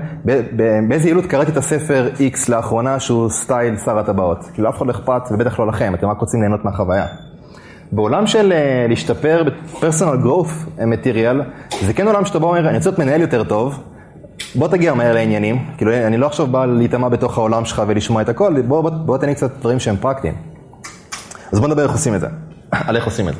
באיזה 0.87 1.07
יעילות 1.07 1.25
קראתי 1.25 1.51
את 1.51 1.57
הספר 1.57 2.09
X 2.17 2.37
לאחרונה 2.49 2.99
שהוא 2.99 3.29
סטייל 3.29 3.77
שר 3.77 3.99
הטבעות. 3.99 4.45
כאילו 4.53 4.69
אף 4.69 4.77
אחד 4.77 4.87
לא 4.87 4.91
אכפת 4.91 5.21
ובטח 5.31 5.59
לא 5.59 5.67
לכם, 5.67 5.95
אתם 5.95 6.07
רק 6.07 6.19
רוצים 6.19 6.39
ליהנות 6.39 6.65
מהחוויה. 6.65 7.05
בעולם 7.91 8.27
של 8.27 8.51
אה, 8.51 8.85
להשתפר 8.89 9.43
ב-personal 9.43 10.25
growth 10.25 10.79
material, 10.79 11.37
זה 11.85 11.93
כן 11.93 12.07
עולם 12.07 12.25
שאתה 12.25 12.39
בא 12.39 12.45
ואומר, 12.45 12.69
אני 12.69 12.77
רוצה 12.77 12.89
להיות 12.89 12.99
מנהל 12.99 13.21
יותר 13.21 13.43
טוב, 13.43 13.79
בוא 14.55 14.67
תגיע 14.67 14.93
מהר 14.93 15.13
לעניינים, 15.13 15.65
כאילו 15.77 15.93
אני 15.93 16.17
לא 16.17 16.25
עכשיו 16.25 16.47
בא 16.47 16.65
להיטמע 16.65 17.09
בתוך 17.09 17.37
העולם 17.37 17.65
שלך 17.65 17.83
ולשמוע 17.87 18.21
את 18.21 18.29
הכל, 18.29 18.61
בוא, 18.61 18.81
בוא, 18.81 18.89
בוא 18.89 19.17
תן 19.17 19.27
לי 19.27 19.35
קצת 19.35 19.51
דברים 19.59 19.79
שהם 19.79 19.95
פרקטיים. 19.97 20.33
אז 21.51 21.59
בוא 21.59 21.67
נדבר 21.67 21.83
איך 21.83 21.91
עושים 21.91 22.15
את 22.15 22.19
זה, 22.19 22.27
על 22.87 22.95
איך 22.95 23.05
עושים 23.05 23.29
את 23.29 23.33
זה. 23.33 23.39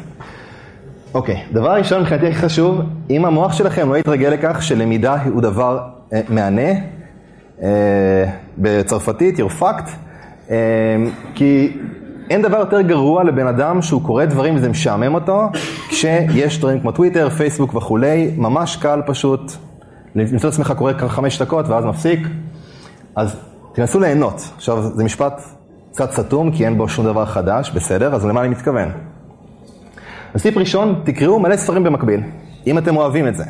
אוקיי, 1.13 1.43
דבר 1.51 1.71
ראשון 1.71 2.01
מבחינתי 2.01 2.27
הכי 2.27 2.35
חשוב, 2.35 2.81
אם 3.09 3.25
המוח 3.25 3.53
שלכם 3.53 3.89
לא 3.89 3.97
יתרגל 3.97 4.29
לכך 4.29 4.63
שלמידה 4.63 5.15
הוא 5.23 5.41
דבר 5.41 5.79
אה, 6.13 6.21
מהנה, 6.29 6.71
אה, 7.63 8.25
בצרפתית, 8.57 9.39
you're 9.39 9.61
fucked, 9.61 9.89
אה, 10.51 10.55
כי 11.35 11.77
אין 12.29 12.41
דבר 12.41 12.57
יותר 12.57 12.81
גרוע 12.81 13.23
לבן 13.23 13.47
אדם 13.47 13.81
שהוא 13.81 14.01
קורא 14.01 14.25
דברים 14.25 14.55
וזה 14.55 14.69
משעמם 14.69 15.15
אותו, 15.15 15.49
כשיש 15.89 16.59
דברים 16.59 16.79
כמו 16.79 16.91
טוויטר, 16.91 17.29
פייסבוק 17.29 17.75
וכולי, 17.75 18.31
ממש 18.37 18.75
קל 18.75 19.01
פשוט 19.05 19.51
למצוא 20.15 20.49
את 20.49 20.53
עצמך 20.53 20.73
קורא 20.77 20.93
ככה 20.93 21.09
חמש 21.09 21.41
דקות 21.41 21.67
ואז 21.67 21.85
מפסיק, 21.85 22.19
אז 23.15 23.35
תנסו 23.73 23.99
ליהנות. 23.99 24.51
עכשיו, 24.55 24.83
זה 24.83 25.03
משפט 25.03 25.41
קצת 25.91 26.11
סתום, 26.11 26.51
כי 26.51 26.65
אין 26.65 26.77
בו 26.77 26.89
שום 26.89 27.05
דבר 27.05 27.25
חדש, 27.25 27.71
בסדר, 27.71 28.15
אז 28.15 28.25
למה 28.25 28.41
אני 28.41 28.49
מתכוון? 28.49 28.89
אז 30.33 30.41
טיפ 30.41 30.57
ראשון, 30.57 31.01
תקראו 31.03 31.39
מלא 31.39 31.57
ספרים 31.57 31.83
במקביל, 31.83 32.21
אם 32.67 32.77
אתם 32.77 32.97
אוהבים 32.97 33.27
את 33.27 33.35
זה. 33.35 33.43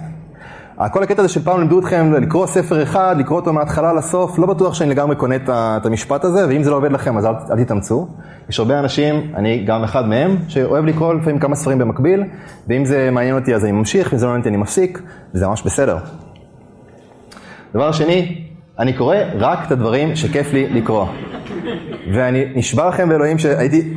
כל 0.91 1.03
הקטע 1.03 1.21
הזה 1.21 1.33
של 1.33 1.43
פעם 1.43 1.59
לימדו 1.59 1.79
אתכם 1.79 2.13
לקרוא 2.13 2.47
ספר 2.47 2.83
אחד, 2.83 3.15
לקרוא 3.19 3.39
אותו 3.39 3.53
מההתחלה 3.53 3.93
לסוף, 3.93 4.39
לא 4.39 4.47
בטוח 4.47 4.73
שאני 4.73 4.89
לגמרי 4.89 5.15
קונה 5.15 5.35
את 5.49 5.85
המשפט 5.85 6.23
הזה, 6.23 6.47
ואם 6.47 6.63
זה 6.63 6.69
לא 6.69 6.75
עובד 6.75 6.91
לכם 6.91 7.17
אז 7.17 7.25
אל, 7.25 7.33
אל 7.51 7.63
תתאמצו. 7.63 8.07
יש 8.49 8.59
הרבה 8.59 8.79
אנשים, 8.79 9.31
אני 9.35 9.63
גם 9.65 9.83
אחד 9.83 10.07
מהם, 10.07 10.37
שאוהב 10.47 10.85
לקרוא 10.85 11.13
לפעמים 11.13 11.39
כמה 11.39 11.55
ספרים 11.55 11.77
במקביל, 11.77 12.23
ואם 12.67 12.85
זה 12.85 13.09
מעניין 13.11 13.35
אותי 13.35 13.55
אז 13.55 13.63
אני 13.63 13.71
ממשיך, 13.71 14.09
ואם 14.11 14.19
זה 14.19 14.25
לא 14.25 14.31
מעניין 14.31 14.41
אותי 14.41 14.49
אני 14.49 14.57
מפסיק, 14.57 15.01
וזה 15.33 15.47
ממש 15.47 15.63
בסדר. 15.63 15.97
דבר 17.73 17.91
שני, 17.91 18.45
אני 18.79 18.93
קורא 18.93 19.15
רק 19.39 19.59
את 19.67 19.71
הדברים 19.71 20.15
שכיף 20.15 20.53
לי 20.53 20.67
לקרוא. 20.69 21.05
ואני 22.13 22.45
נשבע 22.55 22.89
לכם 22.89 23.09
באלוהים 23.09 23.37
שהייתי 23.37 23.93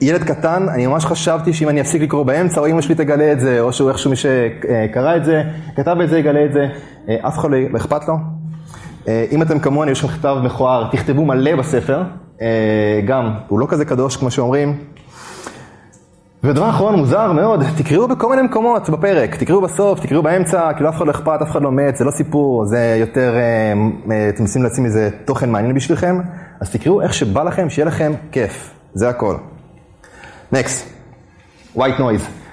ילד 0.00 0.24
קטן, 0.24 0.66
אני 0.68 0.86
ממש 0.86 1.04
חשבתי 1.04 1.52
שאם 1.52 1.68
אני 1.68 1.80
אפסיק 1.80 2.02
לקרוא 2.02 2.22
באמצע, 2.22 2.60
או 2.60 2.66
אמא 2.66 2.80
שלי 2.80 2.94
תגלה 2.94 3.32
את 3.32 3.40
זה, 3.40 3.60
או 3.60 3.72
שהוא 3.72 3.88
איכשהו 3.88 4.10
מי 4.10 4.16
שקרא 4.16 5.16
את 5.16 5.24
זה, 5.24 5.42
כתב 5.76 5.96
את 6.04 6.10
זה, 6.10 6.18
יגלה 6.18 6.44
את 6.44 6.52
זה, 6.52 6.66
אה, 7.08 7.28
אף 7.28 7.38
אחד 7.38 7.50
לא 7.50 7.56
אכפת 7.76 8.08
לו. 8.08 8.14
אה, 9.08 9.24
אם 9.32 9.42
אתם 9.42 9.58
כמוני, 9.58 9.90
יש 9.90 10.04
לכם 10.04 10.18
כתב 10.18 10.36
מכוער, 10.42 10.90
תכתבו 10.92 11.24
מלא 11.24 11.56
בספר, 11.56 12.02
אה, 12.42 13.00
גם, 13.06 13.34
הוא 13.48 13.58
לא 13.58 13.66
כזה 13.66 13.84
קדוש 13.84 14.16
כמו 14.16 14.30
שאומרים. 14.30 14.78
ודבר 16.44 16.70
אחרון 16.70 16.94
מוזר 16.94 17.32
מאוד, 17.32 17.64
תקראו 17.76 18.08
בכל 18.08 18.30
מיני 18.30 18.42
מקומות 18.42 18.90
בפרק, 18.90 19.34
תקראו 19.34 19.60
בסוף, 19.60 20.00
תקראו 20.00 20.22
באמצע, 20.22 20.72
כאילו 20.72 20.88
אף 20.88 20.96
אחד 20.96 21.06
לא 21.06 21.10
אכפת, 21.10 21.38
אף 21.42 21.50
אחד 21.50 21.62
לא 21.62 21.72
מת, 21.72 21.96
זה 21.96 22.04
לא 22.04 22.10
סיפור, 22.10 22.64
זה 22.64 22.96
יותר, 23.00 23.34
אתם 24.28 24.42
מנסים 24.42 24.62
לשים 24.62 24.84
איזה 24.84 25.10
תוכן 25.24 25.50
מעניין 25.50 25.74
בשבילכם, 25.74 26.20
אז 26.60 26.70
תקראו 26.70 27.02
איך 27.02 27.14
שבא 27.14 27.42
לכם, 27.42 27.70
שיהיה 27.70 27.86
לכם 27.86 28.12
כיף, 28.32 28.74
זה 28.94 29.08
הכל. 29.08 29.36
נקסט, 30.52 30.88
white 31.76 31.98
noise. 31.98 32.43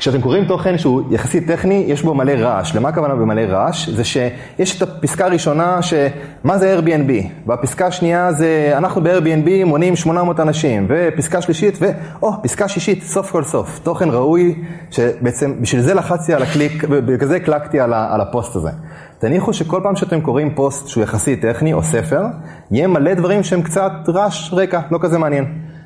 כשאתם 0.00 0.20
קוראים 0.20 0.44
תוכן 0.44 0.78
שהוא 0.78 1.02
יחסית 1.10 1.46
טכני, 1.46 1.84
יש 1.88 2.02
בו 2.02 2.14
מלא 2.14 2.32
רעש. 2.32 2.76
למה 2.76 2.88
הכוונה 2.88 3.14
במלא 3.14 3.40
רעש? 3.40 3.88
זה 3.88 4.04
שיש 4.04 4.76
את 4.76 4.82
הפסקה 4.82 5.26
הראשונה, 5.26 5.82
שמה 5.82 6.58
זה 6.58 6.78
Airbnb? 6.78 7.12
והפסקה 7.46 7.86
השנייה 7.86 8.32
זה, 8.32 8.72
אנחנו 8.76 9.00
ב-Airbnb 9.00 9.64
מונים 9.66 9.96
800 9.96 10.40
אנשים. 10.40 10.86
ופסקה 10.88 11.42
שלישית, 11.42 11.78
ו... 11.80 11.86
או, 12.22 12.32
פסקה 12.42 12.68
שישית, 12.68 13.02
סוף 13.02 13.30
כל 13.30 13.44
סוף. 13.44 13.80
תוכן 13.82 14.08
ראוי, 14.10 14.62
שבעצם 14.90 15.54
בשביל 15.60 15.80
זה 15.80 15.94
לחצתי 15.94 16.34
על 16.34 16.42
הקליק, 16.42 16.84
ובגלל 16.90 17.28
זה 17.28 17.36
הקלקתי 17.36 17.80
על, 17.80 17.94
על 17.94 18.20
הפוסט 18.20 18.56
הזה. 18.56 18.70
תניחו 19.18 19.52
שכל 19.52 19.80
פעם 19.82 19.96
שאתם 19.96 20.20
קוראים 20.20 20.54
פוסט 20.54 20.88
שהוא 20.88 21.04
יחסית 21.04 21.42
טכני, 21.42 21.72
או 21.72 21.82
ספר, 21.82 22.22
יהיה 22.70 22.86
מלא 22.86 23.14
דברים 23.14 23.42
שהם 23.42 23.62
קצת 23.62 23.92
רעש 24.08 24.52
רקע, 24.52 24.80
לא 24.90 24.98
כזה 25.02 25.18
מעניין. 25.18 25.44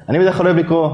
אני 0.09 0.18
בדרך 0.18 0.37
כלל 0.37 0.46
אוהב 0.46 0.57
לקרוא 0.57 0.90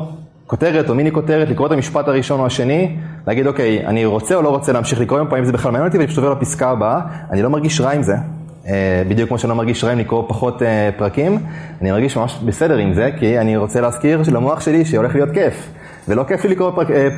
כותרת 0.51 0.91
או 0.91 0.95
מיני 0.95 1.13
כותרת, 1.13 1.49
לקרוא 1.49 1.67
את 1.67 1.73
המשפט 1.73 2.09
הראשון 2.09 2.41
או 2.41 2.47
השני, 2.47 2.97
להגיד 3.27 3.47
אוקיי, 3.47 3.87
אני 3.87 4.05
רוצה 4.05 4.35
או 4.35 4.43
לא 4.43 4.49
רוצה 4.49 4.73
להמשיך 4.73 5.01
לקרוא, 5.01 5.21
פעמים 5.29 5.45
זה 5.45 5.53
בכלל 5.53 5.73
מעניין 5.73 5.89
אותי 5.89 5.99
ואני 5.99 6.09
פשוט 6.09 6.25
עובר 6.25 6.33
לפסקה 6.39 6.71
הבאה, 6.71 7.01
אני 7.31 7.43
לא 7.43 7.51
מרגיש 7.51 7.81
רע 7.81 7.91
עם 7.91 8.03
זה, 8.03 8.17
אה, 8.67 9.03
בדיוק 9.09 9.29
כמו 9.29 9.39
שאני 9.39 9.51
לא 9.51 9.57
מרגיש 9.57 9.85
רע 9.85 9.91
עם 9.91 9.99
לקרוא 9.99 10.29
פחות 10.29 10.63
אה, 10.63 10.91
פרקים, 10.97 11.39
אני 11.81 11.91
מרגיש 11.91 12.17
ממש 12.17 12.39
בסדר 12.45 12.77
עם 12.77 12.95
זה, 12.95 13.11
כי 13.19 13.39
אני 13.39 13.57
רוצה 13.57 13.81
להזכיר 13.81 14.23
למוח 14.33 14.61
שלי 14.61 14.85
שהולך 14.85 15.15
להיות 15.15 15.31
כיף, 15.31 15.71
ולא 16.09 16.25
כיף 16.25 16.45
לי 16.45 16.51
לקרוא 16.51 16.71
פרק, 16.71 16.91
אה, 16.91 17.09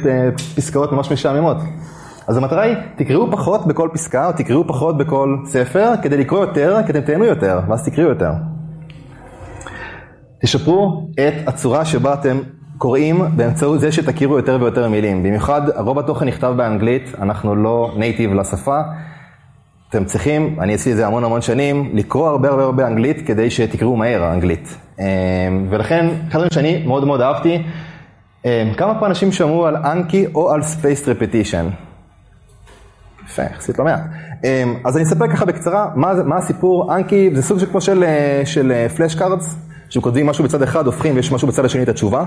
פסקאות 0.57 0.93
ממש 0.93 1.13
משעממות. 1.13 1.57
אז 2.29 2.37
המטרה 2.37 2.63
היא, 2.63 2.77
תקראו 2.97 3.31
פחות 3.33 3.67
בכל 3.67 3.89
פסקה, 3.93 4.27
או 4.27 4.33
תקראו 4.33 4.67
פחות 4.67 4.99
בכל 4.99 5.37
ספר, 5.47 5.93
כדי 6.03 6.17
לקרוא 6.17 6.41
יותר, 6.41 6.81
כי 6.87 6.93
אתם 6.93 7.01
תהנו 7.01 7.25
יותר, 7.25 7.61
ואז 7.69 7.85
תקראו 7.85 8.09
יותר. 8.09 8.31
תשפרו 10.43 11.09
את 11.15 11.49
הצורה 11.49 11.85
שבה 11.85 12.15
אתם 12.15 12.39
קוראים 12.83 13.23
באמצעות 13.37 13.81
זה 13.81 13.93
שתכירו 13.93 14.37
יותר 14.37 14.59
ויותר 14.61 14.89
מילים. 14.89 15.23
במיוחד, 15.23 15.63
רוב 15.79 15.99
התוכן 15.99 16.29
נכתב 16.29 16.55
באנגלית, 16.57 17.13
אנחנו 17.21 17.57
לא 17.57 17.95
נייטיב 17.97 18.35
לשפה. 18.35 18.81
אתם 19.91 20.05
צריכים, 20.05 20.57
אני 20.61 20.75
עשיתי 20.75 20.93
את 20.93 20.97
זה 20.97 21.07
המון 21.07 21.25
המון 21.25 21.43
שנים, 21.43 21.91
לקרוא 21.95 22.29
הרבה 22.29 22.49
הרבה 22.49 22.63
הרבה 22.63 22.87
אנגלית 22.87 23.27
כדי 23.27 23.51
שתקראו 23.51 23.97
מהר 23.97 24.33
אנגלית. 24.33 24.77
אמ, 24.99 25.05
ולכן, 25.71 26.07
אחד 26.07 26.39
הדברים 26.39 26.51
שאני 26.51 26.87
מאוד 26.87 27.05
מאוד 27.05 27.21
אהבתי, 27.21 27.63
אמ, 28.45 28.51
כמה 28.77 29.01
פה 29.01 29.07
אנשים 29.07 29.33
שמעו 29.33 29.67
על 29.67 29.77
Anki 29.77 30.27
או 30.35 30.51
על 30.51 30.61
Spaced 30.61 31.05
Repetition? 31.05 31.65
יפה, 33.27 33.43
יחסית 33.43 33.79
לא 33.79 33.85
מעט. 33.85 34.01
אמ, 34.45 34.75
אז 34.85 34.97
אני 34.97 35.05
אספר 35.05 35.29
ככה 35.29 35.45
בקצרה, 35.45 35.89
מה, 35.95 36.15
מה 36.25 36.37
הסיפור, 36.37 36.97
Anki 36.97 37.31
זה 37.35 37.43
סוג 37.43 37.59
כמו 37.71 37.81
של, 37.81 38.05
אה, 38.05 38.43
של 38.45 38.87
פלאש 38.97 39.15
אה, 39.15 39.19
cards, 39.19 39.57
שכותבים 39.89 40.27
משהו 40.27 40.45
בצד 40.45 40.63
אחד, 40.63 40.87
הופכים 40.87 41.17
ויש 41.17 41.33
משהו 41.33 41.49
בצד 41.49 41.65
השני 41.65 41.83
את 41.83 41.89
התשובה. 41.89 42.25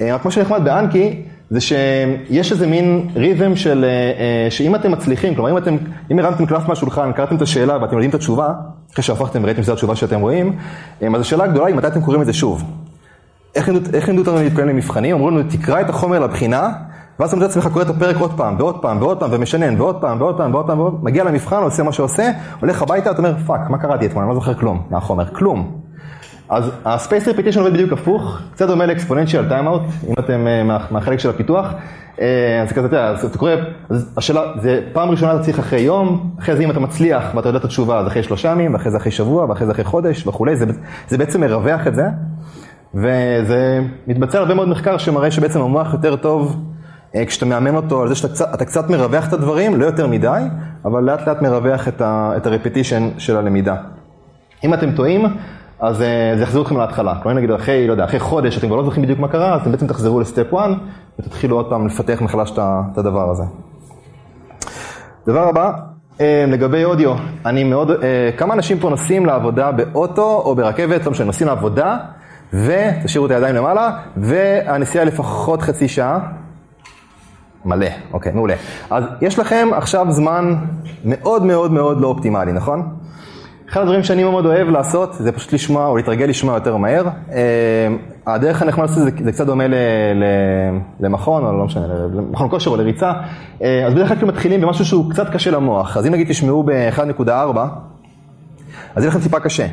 אה, 0.00 0.14
רק 0.14 0.24
מה 0.24 0.30
שנחמד 0.30 0.64
ב-Anki, 0.64 1.22
זה 1.50 1.60
שיש 1.60 2.52
איזה 2.52 2.66
מין 2.66 3.08
rhythm 3.16 3.56
של, 3.56 3.84
אה, 3.84 3.88
אה, 3.88 4.50
שאם 4.50 4.74
אתם 4.74 4.92
מצליחים, 4.92 5.34
כלומר 5.34 5.50
אם 5.50 5.58
אתם, 5.58 5.76
אם 6.10 6.18
הרמתם 6.18 6.46
קלף 6.46 6.68
מהשולחן, 6.68 7.12
קראתם 7.12 7.36
את 7.36 7.42
השאלה 7.42 7.82
ואתם 7.82 7.92
יודעים 7.92 8.10
את 8.10 8.14
התשובה, 8.14 8.52
אחרי 8.92 9.04
שהפכתם 9.04 9.42
וראיתם 9.42 9.62
שזו 9.62 9.72
התשובה 9.72 9.96
שאתם 9.96 10.20
רואים, 10.20 10.56
אז 11.14 11.20
השאלה 11.20 11.44
הגדולה 11.44 11.66
היא 11.66 11.74
מתי 11.74 11.86
אתם 11.86 12.00
קוראים 12.00 12.20
את 12.20 12.26
זה 12.26 12.32
שוב. 12.32 12.64
איך 13.54 14.08
לימדו 14.08 14.20
אותנו 14.30 14.42
להתכונן 14.42 14.68
למבחנים? 14.68 15.16
אמרו 15.16 15.30
לנו, 15.30 15.42
תקרא 15.48 15.80
את 15.80 15.90
החומר 15.90 16.18
לבחינה, 16.18 16.72
ואז 17.18 17.28
אתה 17.28 17.36
מוצא 17.36 17.48
עצמך 17.48 17.72
קורא 17.72 17.84
את 17.84 17.88
הפרק 17.88 18.16
עוד 18.16 18.32
פעם, 18.36 18.56
ועוד 18.58 18.82
פעם, 18.82 19.02
ועוד 19.02 19.20
פעם, 19.20 19.30
ומשנן, 19.32 19.80
ועוד 19.80 20.00
פעם, 20.00 20.20
ועוד 20.20 20.36
פעם, 20.36 20.54
ועוד 20.54 20.66
פעם, 20.66 20.80
ועוד 20.80 20.92
פעם, 20.92 21.04
מגיע 21.04 21.24
למבחן, 21.24 21.62
עושה 21.62 21.82
מה 21.82 21.92
שעושה, 21.92 22.30
הולך 22.60 22.82
הביתה, 22.82 23.10
אתה 23.10 23.18
אומר, 23.18 23.34
fuck, 23.46 23.70
מה 23.70 23.78
קראתי 23.78 24.06
אתמול, 24.06 24.24
אני 24.24 24.28
לא 24.28 24.34
זוכר 24.34 24.54
כלום 24.54 24.82
מהחומר, 24.90 25.24
כלום. 25.26 25.83
אז 26.48 26.70
ה- 26.84 26.95
Spaced 26.95 27.26
Repetition 27.26 27.58
עובד 27.58 27.72
בדיוק 27.72 27.92
הפוך, 27.92 28.38
קצת 28.52 28.66
דומה 28.66 28.86
ל-Exponential 28.86 29.50
Timeout, 29.50 30.08
אם 30.08 30.14
אתם 30.18 30.46
אה, 30.46 30.62
מה, 30.62 30.86
מהחלק 30.90 31.18
של 31.18 31.30
הפיתוח. 31.30 31.74
אה, 32.20 32.62
אז 32.62 32.72
כזה, 32.72 32.86
אתה 32.86 32.96
יודע, 32.96 33.14
אתה 33.30 33.38
קורא, 33.38 33.52
השאלה, 34.16 34.40
זה 34.60 34.80
פעם 34.92 35.10
ראשונה 35.10 35.34
אתה 35.34 35.42
צריך 35.42 35.58
אחרי 35.58 35.80
יום, 35.80 36.30
אחרי 36.38 36.56
זה 36.56 36.62
אם 36.62 36.70
אתה 36.70 36.80
מצליח 36.80 37.24
ואתה 37.34 37.48
יודע 37.48 37.58
את 37.58 37.64
התשובה, 37.64 37.98
אז 37.98 38.06
אחרי 38.06 38.22
שלושה 38.22 38.48
ימים, 38.48 38.74
ואחרי 38.74 38.90
זה 38.90 38.96
אחרי 38.96 39.12
שבוע, 39.12 39.44
ואחרי 39.44 39.66
זה 39.66 39.72
אחרי 39.72 39.84
חודש 39.84 40.26
וכולי, 40.26 40.56
זה, 40.56 40.66
זה 41.08 41.18
בעצם 41.18 41.40
מרווח 41.40 41.86
את 41.86 41.94
זה, 41.94 42.06
וזה 42.94 43.80
מתבצע 44.06 44.38
הרבה 44.38 44.54
מאוד 44.54 44.68
מחקר 44.68 44.98
שמראה 44.98 45.30
שבעצם 45.30 45.60
המוח 45.60 45.92
יותר 45.92 46.16
טוב 46.16 46.56
אה, 47.14 47.26
כשאתה 47.26 47.46
מאמן 47.46 47.76
אותו 47.76 48.02
על 48.02 48.08
זה 48.08 48.14
שאתה 48.14 48.28
קצת, 48.28 48.62
קצת 48.62 48.90
מרווח 48.90 49.28
את 49.28 49.32
הדברים, 49.32 49.80
לא 49.80 49.86
יותר 49.86 50.06
מדי, 50.06 50.42
אבל 50.84 51.02
לאט 51.02 51.28
לאט 51.28 51.42
מרווח 51.42 51.88
את 51.88 52.00
ה-repetition 52.00 53.18
של 53.18 53.36
הלמידה. 53.36 53.76
אם 54.64 54.74
אתם 54.74 54.92
טועים, 54.92 55.24
אז 55.80 56.02
אה, 56.02 56.32
זה 56.36 56.42
יחזיר 56.42 56.62
אתכם 56.62 56.76
להתחלה. 56.76 57.14
כלומר 57.22 57.36
נגיד 57.36 57.50
אחרי, 57.50 57.86
לא 57.86 57.92
יודע, 57.92 58.04
אחרי 58.04 58.20
חודש 58.20 58.58
אתם 58.58 58.66
כבר 58.66 58.76
לא 58.76 58.84
זוכרים 58.84 59.02
בדיוק 59.02 59.18
מה 59.18 59.28
קרה, 59.28 59.54
אז 59.54 59.60
אתם 59.60 59.72
בעצם 59.72 59.86
תחזרו 59.86 60.20
לסטפ 60.20 60.54
1 60.54 60.70
ותתחילו 61.18 61.56
עוד 61.56 61.70
פעם 61.70 61.86
לפתח 61.86 62.18
מחדש 62.22 62.52
את 62.92 62.98
הדבר 62.98 63.30
הזה. 63.30 63.42
דבר 65.26 65.48
הבא, 65.48 65.72
אה, 66.20 66.44
לגבי 66.48 66.84
אודיו, 66.84 67.14
אני 67.46 67.64
מאוד, 67.64 67.90
אה, 67.90 68.30
כמה 68.36 68.54
אנשים 68.54 68.78
פה 68.78 68.90
נוסעים 68.90 69.26
לעבודה 69.26 69.72
באוטו 69.72 70.42
או 70.44 70.54
ברכבת, 70.54 71.04
לא 71.04 71.10
משנה, 71.10 71.26
נוסעים 71.26 71.48
לעבודה, 71.48 71.96
ותשאירו 72.52 73.26
את 73.26 73.30
הידיים 73.30 73.54
למעלה, 73.54 73.90
והנסיעה 74.16 75.04
לפחות 75.04 75.62
חצי 75.62 75.88
שעה. 75.88 76.18
מלא, 77.64 77.86
אוקיי, 78.12 78.32
מעולה. 78.32 78.54
אז 78.90 79.04
יש 79.20 79.38
לכם 79.38 79.68
עכשיו 79.74 80.06
זמן 80.10 80.54
מאוד 81.04 81.44
מאוד 81.44 81.72
מאוד 81.72 82.00
לא 82.00 82.06
אופטימלי, 82.06 82.52
נכון? 82.52 82.96
אחד 83.68 83.80
הדברים 83.80 84.02
שאני 84.02 84.24
מאוד 84.24 84.46
אוהב 84.46 84.68
לעשות 84.68 85.14
זה 85.14 85.32
פשוט 85.32 85.52
לשמוע 85.52 85.86
או 85.86 85.96
להתרגל 85.96 86.26
לשמוע 86.26 86.54
יותר 86.54 86.76
מהר. 86.76 87.06
אה, 87.32 87.88
הדרך 88.26 88.62
הנחמד 88.62 88.82
לעשות 88.82 89.04
זה, 89.04 89.10
זה 89.24 89.32
קצת 89.32 89.46
דומה 89.46 89.66
ל, 89.66 89.74
ל, 90.14 90.24
למכון, 91.00 91.44
או 91.44 91.58
לא 91.58 91.64
משנה, 91.64 91.86
למכון 92.14 92.50
כושר 92.50 92.70
או 92.70 92.76
לריצה. 92.76 93.12
אה, 93.62 93.86
אז 93.86 93.94
בדרך 93.94 94.08
כלל 94.08 94.28
מתחילים 94.28 94.60
במשהו 94.60 94.84
שהוא 94.84 95.10
קצת 95.10 95.30
קשה 95.30 95.50
למוח. 95.50 95.96
אז 95.96 96.06
אם 96.06 96.12
נגיד 96.12 96.28
תשמעו 96.28 96.62
ב-1.4, 96.62 97.30
אז 98.94 99.02
יהיה 99.04 99.08
לכם 99.08 99.20
טיפה 99.20 99.40
קשה. 99.40 99.66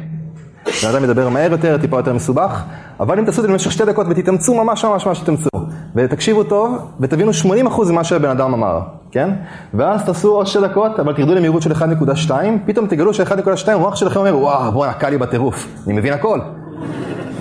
בן 0.84 0.90
אדם 0.90 1.04
מדבר 1.04 1.30
מהר 1.30 1.52
יותר, 1.52 1.78
טיפה 1.78 1.98
יותר 1.98 2.14
מסובך, 2.14 2.64
אבל 3.00 3.20
אם 3.20 3.26
תעשו 3.26 3.42
את 3.42 3.46
זה 3.46 3.52
במשך 3.52 3.72
שתי 3.72 3.86
דקות 3.86 4.08
ותתאמצו 4.10 4.64
ממש 4.64 4.86
ממש 4.86 5.06
ממש 5.06 5.20
תתאמצו, 5.20 5.50
ותקשיבו 5.96 6.44
טוב, 6.44 6.78
ותבינו 7.00 7.32
80% 7.32 7.92
ממה 7.92 8.04
שהבן 8.04 8.30
אדם 8.30 8.54
אמר, 8.54 8.80
כן? 9.12 9.30
ואז 9.74 10.06
תעשו 10.06 10.32
עוד 10.32 10.48
שתי 10.48 10.62
דקות, 10.62 11.00
אבל 11.00 11.14
תרדו 11.14 11.36
למהירות 11.36 11.62
של 11.62 11.72
1.2, 11.72 12.32
פתאום 12.66 12.88
תגלו 12.88 13.14
ש-1.2, 13.14 13.72
המוח 13.72 13.96
שלכם 13.96 14.20
אומר, 14.20 14.38
וואו, 14.38 14.72
בואנה, 14.72 14.94
קל 14.94 15.10
לי 15.10 15.18
בטירוף, 15.18 15.68
אני 15.88 15.94
מבין 15.94 16.14
הכל. 16.14 16.40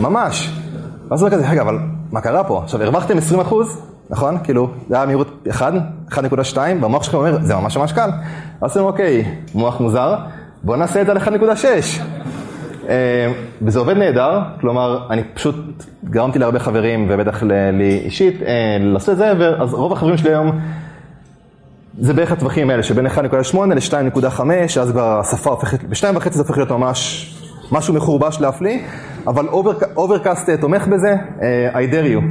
ממש. 0.01 0.51
ואז 1.11 1.23
הוא 1.23 1.31
כזה, 1.31 1.51
רגע, 1.51 1.63
אבל 1.63 1.79
מה 2.13 2.21
קרה 2.21 2.45
פה? 2.45 2.61
עכשיו, 2.65 2.83
הרווחתם 2.83 3.19
20%, 3.19 3.55
נכון? 4.11 4.39
כאילו, 4.45 4.71
זה 4.89 4.97
היה 4.97 5.07
מהירות 5.07 5.47
1, 5.51 5.73
1.2, 6.11 6.57
והמוח 6.81 7.03
שלכם 7.03 7.17
אומר, 7.17 7.39
זה 7.43 7.55
ממש 7.55 7.77
ממש 7.77 7.93
קל. 7.93 8.11
אז 8.61 8.71
אתם 8.71 8.81
אוקיי, 8.81 9.25
מוח 9.55 9.81
מוזר, 9.81 10.15
בואו 10.63 10.77
נעשה 10.77 11.01
את 11.01 11.07
זה 11.07 11.13
על 11.13 11.19
1.6. 11.19 11.65
אה, 12.89 13.33
וזה 13.63 13.79
עובד 13.79 13.97
נהדר, 13.97 14.41
כלומר, 14.61 15.07
אני 15.11 15.23
פשוט 15.35 15.57
גרמתי 16.05 16.39
להרבה 16.39 16.59
חברים, 16.59 17.07
ובטח 17.11 17.43
לי 17.73 18.01
אישית, 18.05 18.43
אה, 18.43 18.77
לעשות 18.81 19.11
את 19.11 19.17
זה, 19.17 19.33
אז 19.59 19.75
רוב 19.75 19.93
החברים 19.93 20.17
שלי 20.17 20.31
היום, 20.31 20.61
זה 21.99 22.15
בערך 22.15 22.33
הטווחים 22.33 22.71
האלה, 22.71 22.83
שבין 22.83 23.07
1.8 23.07 23.21
ל-2.5, 23.21 24.41
אז 24.81 24.91
כבר 24.91 25.21
השפה 25.21 25.51
הופכת, 25.51 25.85
ב-2.5 25.85 26.31
זה 26.31 26.39
הופך 26.39 26.57
להיות 26.57 26.71
ממש 26.71 27.31
משהו 27.73 27.95
מחורבש 27.95 28.41
להפליא, 28.41 28.79
אבל 29.27 29.49
Overcast 29.97 30.49
אה, 30.49 30.57
תומך 30.57 30.87
בזה, 30.87 31.15
I 31.73 31.93
dare 31.93 32.07
you. 32.15 32.23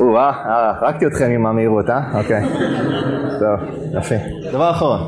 או-אה, 0.00 0.32
הרגתי 0.80 1.06
אתכם 1.06 1.30
עם 1.30 1.46
המהירות, 1.46 1.90
אה? 1.90 2.18
אוקיי. 2.18 2.48
טוב, 3.40 3.60
יפה. 3.98 4.14
דבר 4.52 4.70
אחרון. 4.70 5.00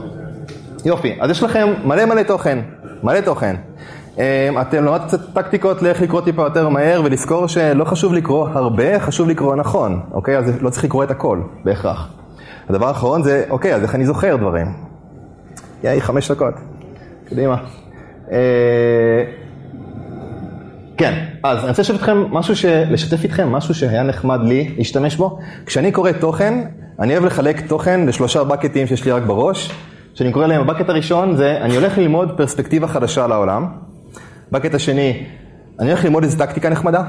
יופי, 0.85 1.19
אז 1.21 1.31
יש 1.31 1.43
לכם 1.43 1.69
מלא 1.85 2.05
מלא 2.05 2.23
תוכן, 2.23 2.59
מלא 3.03 3.21
תוכן. 3.21 3.57
אמ, 4.21 4.61
אתם 4.61 4.85
למדתם 4.85 5.07
קצת 5.07 5.21
טקטיקות 5.35 5.83
לאיך 5.83 6.03
לקרוא 6.03 6.21
טיפה 6.21 6.43
יותר 6.43 6.69
מהר 6.69 7.03
ולזכור 7.05 7.47
שלא 7.47 7.85
חשוב 7.85 8.15
לקרוא 8.15 8.49
הרבה, 8.49 9.01
חשוב 9.01 9.29
לקרוא 9.29 9.57
נכון, 9.57 10.01
אוקיי? 10.13 10.39
אז 10.39 10.63
לא 10.63 10.71
צריך 10.71 10.85
לקרוא 10.85 11.05
את 11.05 11.11
הכל, 11.11 11.41
בהכרח. 11.65 12.09
הדבר 12.69 12.89
האחרון 12.89 13.23
זה, 13.23 13.45
אוקיי, 13.51 13.75
אז 13.75 13.83
איך 13.83 13.95
אני 13.95 14.07
זוכר 14.07 14.37
דברים? 14.37 14.67
יאי, 15.85 16.01
חמש 16.01 16.31
דקות. 16.31 16.55
קדימה. 17.25 17.57
אה, 18.33 19.25
כן, 20.97 21.25
אז 21.43 21.59
אני 21.59 21.69
רוצה 21.69 21.83
לשתף 21.83 21.95
אתכם 21.95 22.25
משהו 22.31 22.57
ש... 22.57 22.65
לשתף 22.65 23.25
איתכם 23.25 23.53
משהו 23.53 23.75
שהיה 23.75 24.03
נחמד 24.03 24.41
לי 24.43 24.75
להשתמש 24.79 25.17
בו. 25.17 25.39
כשאני 25.67 25.93
קורא 25.93 26.13
תוכן, 26.13 26.65
אני 26.99 27.13
אוהב 27.13 27.25
לחלק 27.25 27.67
תוכן 27.67 28.07
לשלושה 28.07 28.45
בקטים 28.45 28.87
שיש 28.87 29.05
לי 29.05 29.13
רק 29.13 29.23
בראש. 29.23 29.73
שאני 30.15 30.33
קורא 30.33 30.47
להם, 30.47 30.61
הבקט 30.61 30.89
הראשון 30.89 31.37
זה, 31.37 31.59
אני 31.61 31.77
הולך 31.77 31.99
ללמוד 31.99 32.37
פרספקטיבה 32.37 32.89
חדשה 32.89 33.25
על 33.25 33.33
העולם. 34.53 34.63
בקט 34.63 34.75
השני, 34.75 35.25
אני 35.81 35.89
הולך 35.89 36.05
ללמוד 36.05 36.23
איזה 36.23 36.39
טקטיקה 36.39 36.69
נחמדה, 36.69 37.03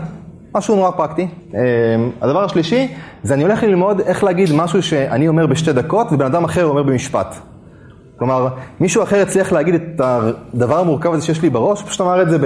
משהו 0.55 0.75
נורא 0.75 0.91
פרקטי. 0.91 1.27
אמ, 1.53 1.59
הדבר 2.21 2.43
השלישי, 2.43 2.87
זה 3.23 3.33
אני 3.33 3.43
הולך 3.43 3.63
ללמוד 3.63 3.99
איך 3.99 4.23
להגיד 4.23 4.49
משהו 4.55 4.83
שאני 4.83 5.27
אומר 5.27 5.47
בשתי 5.47 5.73
דקות 5.73 6.07
ובן 6.11 6.25
אדם 6.25 6.43
אחר 6.43 6.65
אומר 6.65 6.83
במשפט. 6.83 7.35
כלומר, 8.17 8.47
מישהו 8.79 9.03
אחר 9.03 9.21
הצליח 9.21 9.51
להגיד 9.51 9.75
את 9.75 10.01
הדבר 10.03 10.79
המורכב 10.79 11.13
הזה 11.13 11.25
שיש 11.25 11.41
לי 11.41 11.49
בראש, 11.49 11.83
פשוט 11.83 12.01
אמר 12.01 12.21
את 12.21 12.29
זה 12.29 12.37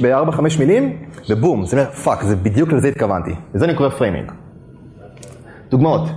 בארבע-חמש 0.00 0.58
מילים, 0.58 0.96
ובום, 1.30 1.66
זה 1.66 1.76
אומר, 1.76 1.90
fuck, 1.90 2.22
זה 2.22 2.36
בדיוק 2.36 2.72
לזה 2.72 2.88
התכוונתי. 2.88 3.30
לזה 3.54 3.64
אני 3.64 3.74
קורא 3.74 3.88
framing. 3.88 4.32
דוגמאות, 5.70 6.08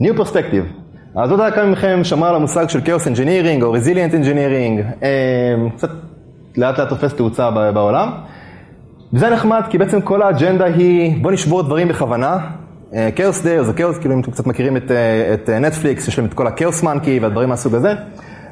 New 0.00 0.18
Perspective, 0.18 0.66
אז 1.16 1.30
לא 1.30 1.34
יודע 1.34 1.50
כמה 1.50 1.66
מכם 1.66 2.04
שמע 2.04 2.28
על 2.28 2.34
המושג 2.34 2.68
של 2.68 2.78
Chaos 2.78 3.04
Engineering 3.04 3.62
או 3.62 3.76
Resilient 3.76 4.12
Engineering, 4.12 4.82
אמ, 5.02 5.70
קצת 5.70 5.90
לאט 6.58 6.78
לאט 6.78 6.88
תופס 6.88 7.14
תאוצה 7.14 7.50
בעולם. 7.50 8.10
וזה 9.12 9.30
נחמד, 9.30 9.62
כי 9.70 9.78
בעצם 9.78 10.00
כל 10.00 10.22
האג'נדה 10.22 10.64
היא, 10.64 11.22
בוא 11.22 11.32
נשבור 11.32 11.62
דברים 11.62 11.88
בכוונה. 11.88 12.38
Chaos 13.16 13.42
Day, 13.42 13.64
זה 13.64 13.72
כאוס, 13.72 13.98
כאילו 13.98 14.14
אם 14.14 14.20
אתם 14.20 14.30
קצת 14.30 14.46
מכירים 14.46 14.76
את, 14.76 14.90
אה, 14.90 15.34
את 15.34 15.50
נטפליקס, 15.50 16.02
אה, 16.02 16.08
יש 16.08 16.18
להם 16.18 16.28
את 16.28 16.34
כל 16.34 16.46
ה-Chaos 16.46 16.82
Monkey 16.82 17.18
והדברים 17.18 17.48
מהסוג 17.48 17.74
הזה. 17.74 17.94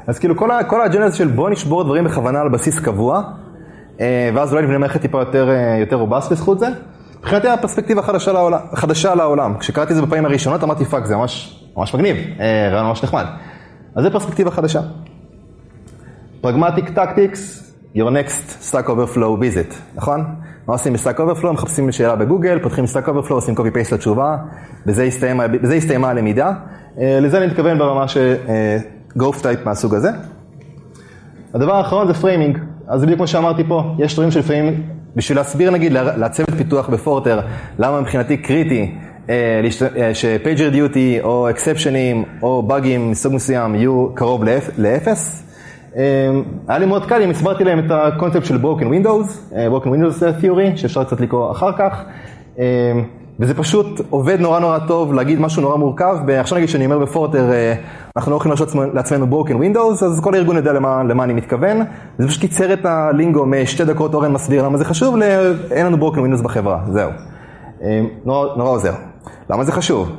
אז 0.06 0.18
כאילו 0.18 0.36
כל, 0.36 0.50
כל 0.68 0.80
האג'נדה 0.80 1.12
של 1.12 1.28
בוא 1.28 1.50
נשבור 1.50 1.84
דברים 1.84 2.04
בכוונה 2.04 2.40
על 2.40 2.48
בסיס 2.48 2.78
קבוע, 2.78 3.22
אה, 4.00 4.30
ואז 4.34 4.52
אולי 4.52 4.64
נבנה 4.64 4.78
מערכת 4.78 5.00
טיפה 5.00 5.18
יותר, 5.18 5.50
יותר 5.80 5.96
robust 5.96 6.28
בזכות 6.28 6.58
זה. 6.58 6.68
מבחינתי 7.18 7.48
הפרספקטיבה 7.48 8.02
חדשה 8.02 8.32
לעולם, 8.32 8.58
חדשה 8.74 9.14
לעולם. 9.14 9.58
כשקראתי 9.58 9.90
את 9.90 9.96
זה 9.96 10.02
בפעמים 10.02 10.24
הראשונות 10.24 10.62
אמרתי 10.62 10.84
fuck, 10.84 11.06
זה 11.06 11.16
ממש, 11.16 11.64
ממש 11.76 11.94
מגניב, 11.94 12.16
רעיון 12.70 12.86
ממש 12.86 13.04
נחמד. 13.04 13.24
אז 13.94 14.04
זה 14.04 14.10
פרספקטיבה 14.10 14.50
חדשה. 14.50 14.80
pragmatic 16.40 16.90
tactics, 16.90 17.65
your 17.96 18.10
next 18.10 18.62
Stack 18.70 18.86
Overflow 18.86 19.38
visit, 19.40 19.74
נכון? 19.94 20.24
מה 20.66 20.74
עושים 20.74 20.92
ב-Stack 20.92 21.18
Overflow? 21.18 21.52
מחפשים 21.52 21.92
שאלה 21.92 22.16
בגוגל, 22.16 22.58
פותחים 22.62 22.84
Stack 22.84 23.08
Overflow, 23.08 23.32
עושים 23.32 23.54
copy 23.54 23.60
paste 23.76 23.94
לתשובה, 23.94 24.36
בזה 24.86 25.02
הסתיימה, 25.02 25.48
בזה 25.48 25.74
הסתיימה 25.74 26.08
הלמידה. 26.10 26.52
אה, 27.00 27.18
לזה 27.20 27.38
אני 27.38 27.46
מתכוון 27.46 27.78
ברמה 27.78 28.08
של 28.08 28.34
growth 29.18 29.42
type 29.42 29.64
מהסוג 29.64 29.94
הזה. 29.94 30.10
הדבר 31.54 31.74
האחרון 31.74 32.06
זה 32.06 32.14
framing, 32.14 32.58
אז 32.88 33.02
בדיוק 33.02 33.16
כמו 33.16 33.26
שאמרתי 33.26 33.64
פה, 33.68 33.94
יש 33.98 34.14
דברים 34.14 34.30
שלפעמים, 34.30 34.82
בשביל 35.16 35.38
להסביר 35.38 35.70
נגיד 35.70 35.92
לצוות 35.92 36.50
פיתוח 36.50 36.88
בפורטר, 36.88 37.40
למה 37.78 38.00
מבחינתי 38.00 38.36
קריטי 38.36 38.94
אה, 39.28 39.60
אה, 39.96 40.14
שפייג'ר 40.14 40.68
דיוטי 40.68 41.18
או 41.22 41.50
אקספשנים 41.50 42.24
או 42.42 42.62
באגים 42.62 43.10
מסוג 43.10 43.34
מסוים 43.34 43.74
יהיו 43.74 44.08
קרוב 44.14 44.44
לאפס, 44.78 45.45
היה 46.68 46.78
לי 46.78 46.86
מאוד 46.86 47.06
קל 47.06 47.22
אם 47.22 47.30
הסברתי 47.30 47.64
להם 47.64 47.78
את 47.78 47.90
הקונספט 47.90 48.44
של 48.44 48.62
Broken 48.62 48.84
Windows, 48.84 49.54
אה, 49.56 49.66
Broken 49.68 49.86
Windows 49.86 50.42
Theory, 50.42 50.76
שאפשר 50.76 51.04
קצת 51.04 51.20
לקרוא 51.20 51.50
אחר 51.50 51.72
כך, 51.72 52.04
אמ, 52.58 52.62
וזה 53.40 53.54
פשוט 53.54 54.00
עובד 54.10 54.40
נורא 54.40 54.60
נורא 54.60 54.78
טוב 54.78 55.14
להגיד 55.14 55.40
משהו 55.40 55.62
נורא 55.62 55.76
מורכב, 55.76 56.16
ועכשיו 56.26 56.58
נגיד 56.58 56.68
שאני 56.68 56.84
אומר 56.84 56.98
בפורטר, 56.98 57.52
אה, 57.52 57.74
אנחנו 58.16 58.30
לא 58.32 58.36
יכולים 58.36 58.56
להרשות 58.58 58.94
לעצמנו 58.94 59.26
Broken 59.26 59.52
Windows, 59.52 60.04
אז 60.04 60.20
כל 60.20 60.34
הארגון 60.34 60.56
יודע 60.56 60.72
למה, 60.72 61.02
למה 61.02 61.24
אני 61.24 61.32
מתכוון, 61.32 61.76
זה 62.18 62.28
פשוט 62.28 62.40
קיצר 62.40 62.72
את 62.72 62.84
הלינגו 62.84 63.46
משתי 63.46 63.84
דקות 63.84 64.14
אורן 64.14 64.32
מסביר 64.32 64.62
למה 64.62 64.78
זה 64.78 64.84
חשוב, 64.84 65.16
אין 65.70 65.86
לנו 65.86 65.96
Broken 65.96 66.18
Windows 66.18 66.42
בחברה, 66.42 66.80
זהו. 66.88 67.10
אמ, 67.82 68.08
נורא, 68.24 68.56
נורא 68.56 68.70
עוזר. 68.70 68.92
למה 69.50 69.64
זה 69.64 69.72
חשוב? 69.72 70.12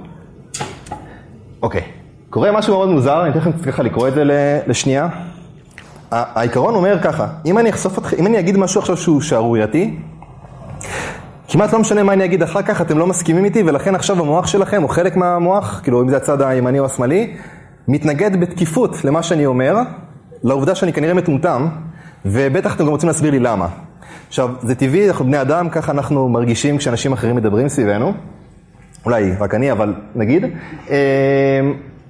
אוקיי, 1.61 1.81
קורה 2.29 2.51
משהו 2.51 2.73
מאוד 2.73 2.89
מוזר, 2.89 3.21
אני 3.21 3.29
אתן 3.29 3.39
לכם 3.39 3.51
ככה 3.51 3.83
לקרוא 3.83 4.07
את 4.07 4.13
זה 4.13 4.23
לשנייה. 4.67 5.07
העיקרון 6.11 6.75
אומר 6.75 6.99
ככה, 7.01 7.27
אם 7.45 7.57
אני 7.57 7.69
אחשוף 7.69 7.97
אתכם, 7.97 8.17
אם 8.19 8.27
אני 8.27 8.39
אגיד 8.39 8.57
משהו 8.57 8.81
עכשיו 8.81 8.97
שהוא 8.97 9.21
שערורייתי, 9.21 9.99
כמעט 11.47 11.73
לא 11.73 11.79
משנה 11.79 12.03
מה 12.03 12.13
אני 12.13 12.25
אגיד 12.25 12.43
אחר 12.43 12.61
כך, 12.61 12.81
אתם 12.81 12.97
לא 12.97 13.07
מסכימים 13.07 13.45
איתי, 13.45 13.63
ולכן 13.63 13.95
עכשיו 13.95 14.19
המוח 14.19 14.47
שלכם, 14.47 14.83
או 14.83 14.87
חלק 14.87 15.15
מהמוח, 15.15 15.79
כאילו 15.83 16.01
אם 16.01 16.09
זה 16.09 16.17
הצד 16.17 16.41
הימני 16.41 16.79
או 16.79 16.85
השמאלי, 16.85 17.33
מתנגד 17.87 18.39
בתקיפות 18.39 19.05
למה 19.05 19.23
שאני 19.23 19.45
אומר, 19.45 19.75
לעובדה 20.43 20.75
שאני 20.75 20.93
כנראה 20.93 21.13
מטומטם, 21.13 21.67
ובטח 22.25 22.75
אתם 22.75 22.83
גם 22.83 22.89
רוצים 22.89 23.07
להסביר 23.07 23.31
לי 23.31 23.39
למה. 23.39 23.67
עכשיו, 24.27 24.49
זה 24.61 24.75
טבעי, 24.75 25.07
אנחנו 25.07 25.25
בני 25.25 25.41
אדם, 25.41 25.69
ככה 25.69 25.91
אנחנו 25.91 26.29
מרגישים 26.29 26.77
כשאנשים 26.77 27.13
אחרים 27.13 27.35
מדברים 27.35 27.69
סביבנו. 27.69 28.13
אולי 29.05 29.31
רק 29.39 29.53
אני, 29.53 29.71
אבל 29.71 29.93
נגיד. 30.15 30.45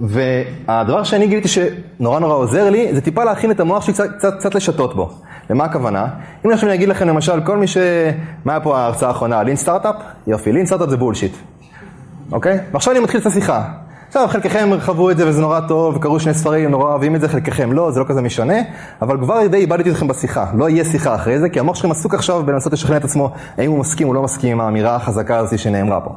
והדבר 0.02 1.04
שאני 1.04 1.28
גיליתי 1.28 1.48
שנורא 1.48 2.20
נורא 2.20 2.34
עוזר 2.34 2.70
לי, 2.70 2.96
זה 2.96 3.02
טיפה 3.02 3.24
להכין 3.24 3.52
את 3.52 3.60
המוח 3.60 3.84
שלי 3.84 3.94
קצת, 3.94 4.10
קצת, 4.18 4.34
קצת 4.40 4.56
לשתות 4.56 4.96
בו. 4.96 5.10
למה 5.50 5.66
הכוונה? 5.66 6.08
אם 6.46 6.52
עכשיו 6.52 6.70
אני 6.70 6.76
אגיד 6.76 6.90
לכם 6.90 7.08
למשל, 7.08 7.42
כל 7.42 7.58
מי 7.58 7.68
ש... 7.68 7.78
מה 8.46 8.54
היה 8.54 8.60
פה 8.60 8.78
ההרצאה 8.78 9.10
האחרונה? 9.10 9.44
לין 9.44 9.56
סטארט-אפ? 9.56 9.96
יופי, 10.28 10.52
לין 10.52 10.66
סטארט-אפ 10.66 10.90
זה 10.90 10.98
בולשיט. 10.98 11.34
אוקיי? 12.32 12.60
ועכשיו 12.72 12.94
אני 12.94 13.00
מתחיל 13.00 13.22
את 13.22 13.26
השיחה. 13.26 13.64
עכשיו, 14.08 14.28
חלקכם 14.28 14.70
חוו 14.80 15.12
את 15.12 15.18
זה 15.18 15.28
וזה 15.28 15.42
נורא 15.42 15.60
טוב, 15.60 15.96
וקראו 15.96 16.20
שני 16.20 16.34
ספרים, 16.34 16.72
נורא 16.72 16.90
אוהבים 16.90 17.16
את 17.16 17.22
זה, 17.22 17.30
חלקכם 17.30 17.74
לא, 17.74 17.92
זה 17.92 18.00
לא 18.00 18.06
כזה 18.08 18.22
משנה, 18.22 18.54
אבל 19.02 19.18
כבר 19.18 19.48
די 19.48 19.58
איבדתי 19.58 19.92
אתכם 19.92 20.08
בשיחה. 20.08 20.46
לא 20.54 20.70
יהיה 20.70 20.86
שיחה 20.86 21.16
אחרי 21.16 21.40
זה, 21.40 21.50
כי 21.50 21.60
המוח 21.60 21.76
שלכם 21.76 21.92
עסוק 21.92 22.14
עכשיו 22.14 22.44
בלנסות 22.44 22.74
לשכנע 22.74 22.98
את 22.98 23.04
עצמו 23.04 23.32
האם 23.58 23.72
הוא 23.72 23.80
מסכים 23.80 24.08
או 24.08 24.14
לא 24.14 24.24
מסכים 24.24 24.52
עם 24.52 24.62
האמירה 24.62 24.96
החזקה 24.96 25.38
הזאת 25.38 25.60
שנאמרה 25.60 26.02
פה. 26.02 26.16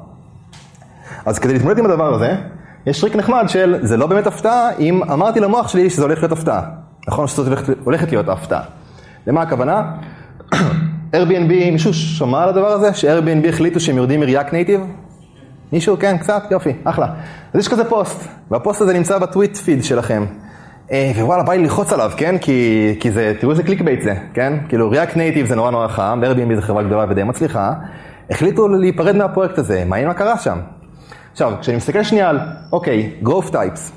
אז 1.26 1.38
כדי 1.38 1.52
להתמודד 1.52 1.78
עם 1.78 1.84
הדבר 1.84 2.14
הזה, 2.14 2.34
יש 2.86 3.00
טריק 3.00 3.16
נחמד 3.16 3.44
של, 3.48 3.76
זה 3.82 3.96
לא 3.96 4.06
באמת 4.06 4.26
הפתעה, 4.26 4.70
אם 4.78 5.02
אמרתי 5.02 5.40
למוח 5.40 5.68
שלי 5.68 5.90
שזה 5.90 6.02
הולך 6.02 6.18
להיות 6.18 6.32
הפתעה. 6.32 6.62
נכון 7.08 7.26
שזאת 7.26 7.46
הולכת, 7.46 7.74
הולכת 7.84 8.10
להיות 8.10 8.28
הפתעה. 8.28 8.62
למה 9.26 9.42
הכוונה? 9.42 9.82
Airbnb, 11.14 11.70
מישהו 11.72 11.94
שמע 11.94 12.42
על 12.42 12.48
הדבר 12.48 12.66
הזה? 12.66 12.94
ש-Airbnb 12.94 13.48
החליטו 13.48 13.80
שהם 13.80 13.96
יורדים 13.96 14.20
מ-React 14.20 14.48
Native? 14.50 14.80
מישהו? 15.72 15.96
כן, 15.98 16.18
קצת? 16.18 16.42
יופי, 16.50 16.72
אחלה. 16.84 17.06
אז 17.54 17.60
יש 17.60 17.68
כזה 17.68 17.84
פוסט, 17.84 18.28
והפוסט 18.50 18.80
הזה 18.80 18.92
נמצא 18.92 19.18
בטוויט 19.18 19.56
פיד 19.56 19.84
שלכם. 19.84 20.24
אה, 20.92 21.12
ווואלה, 21.16 21.42
בא 21.42 21.52
לי 21.52 21.58
ללחוץ 21.58 21.92
עליו, 21.92 22.10
כן? 22.16 22.38
כי, 22.38 22.88
כי 23.00 23.10
זה, 23.10 23.32
תראו 23.40 23.52
איזה 23.52 23.62
clickbait 23.62 24.02
זה, 24.02 24.14
כן? 24.34 24.52
כאילו, 24.68 24.92
React 24.92 25.14
Native 25.14 25.46
זה 25.46 25.56
נורא 25.56 25.70
נורא 25.70 25.88
חם, 25.88 26.20
Airbnb 26.22 26.54
זה 26.54 26.62
חברה 26.62 26.82
גדולה 26.82 27.06
ודי 27.08 27.24
מצליחה. 27.24 27.72
החליטו 28.30 28.68
להיפרד 28.68 29.16
מהפרויקט 29.16 29.58
הזה, 29.58 29.84
מעניין 29.86 30.08
מה 30.08 30.14
קרה 30.14 30.38
שם. 30.38 30.58
עכשיו, 31.32 31.52
כשאני 31.60 31.76
מסתכל 31.76 32.02
שנייה 32.02 32.28
על, 32.28 32.38
אוקיי, 32.72 33.10
growth 33.24 33.50
types, 33.52 33.92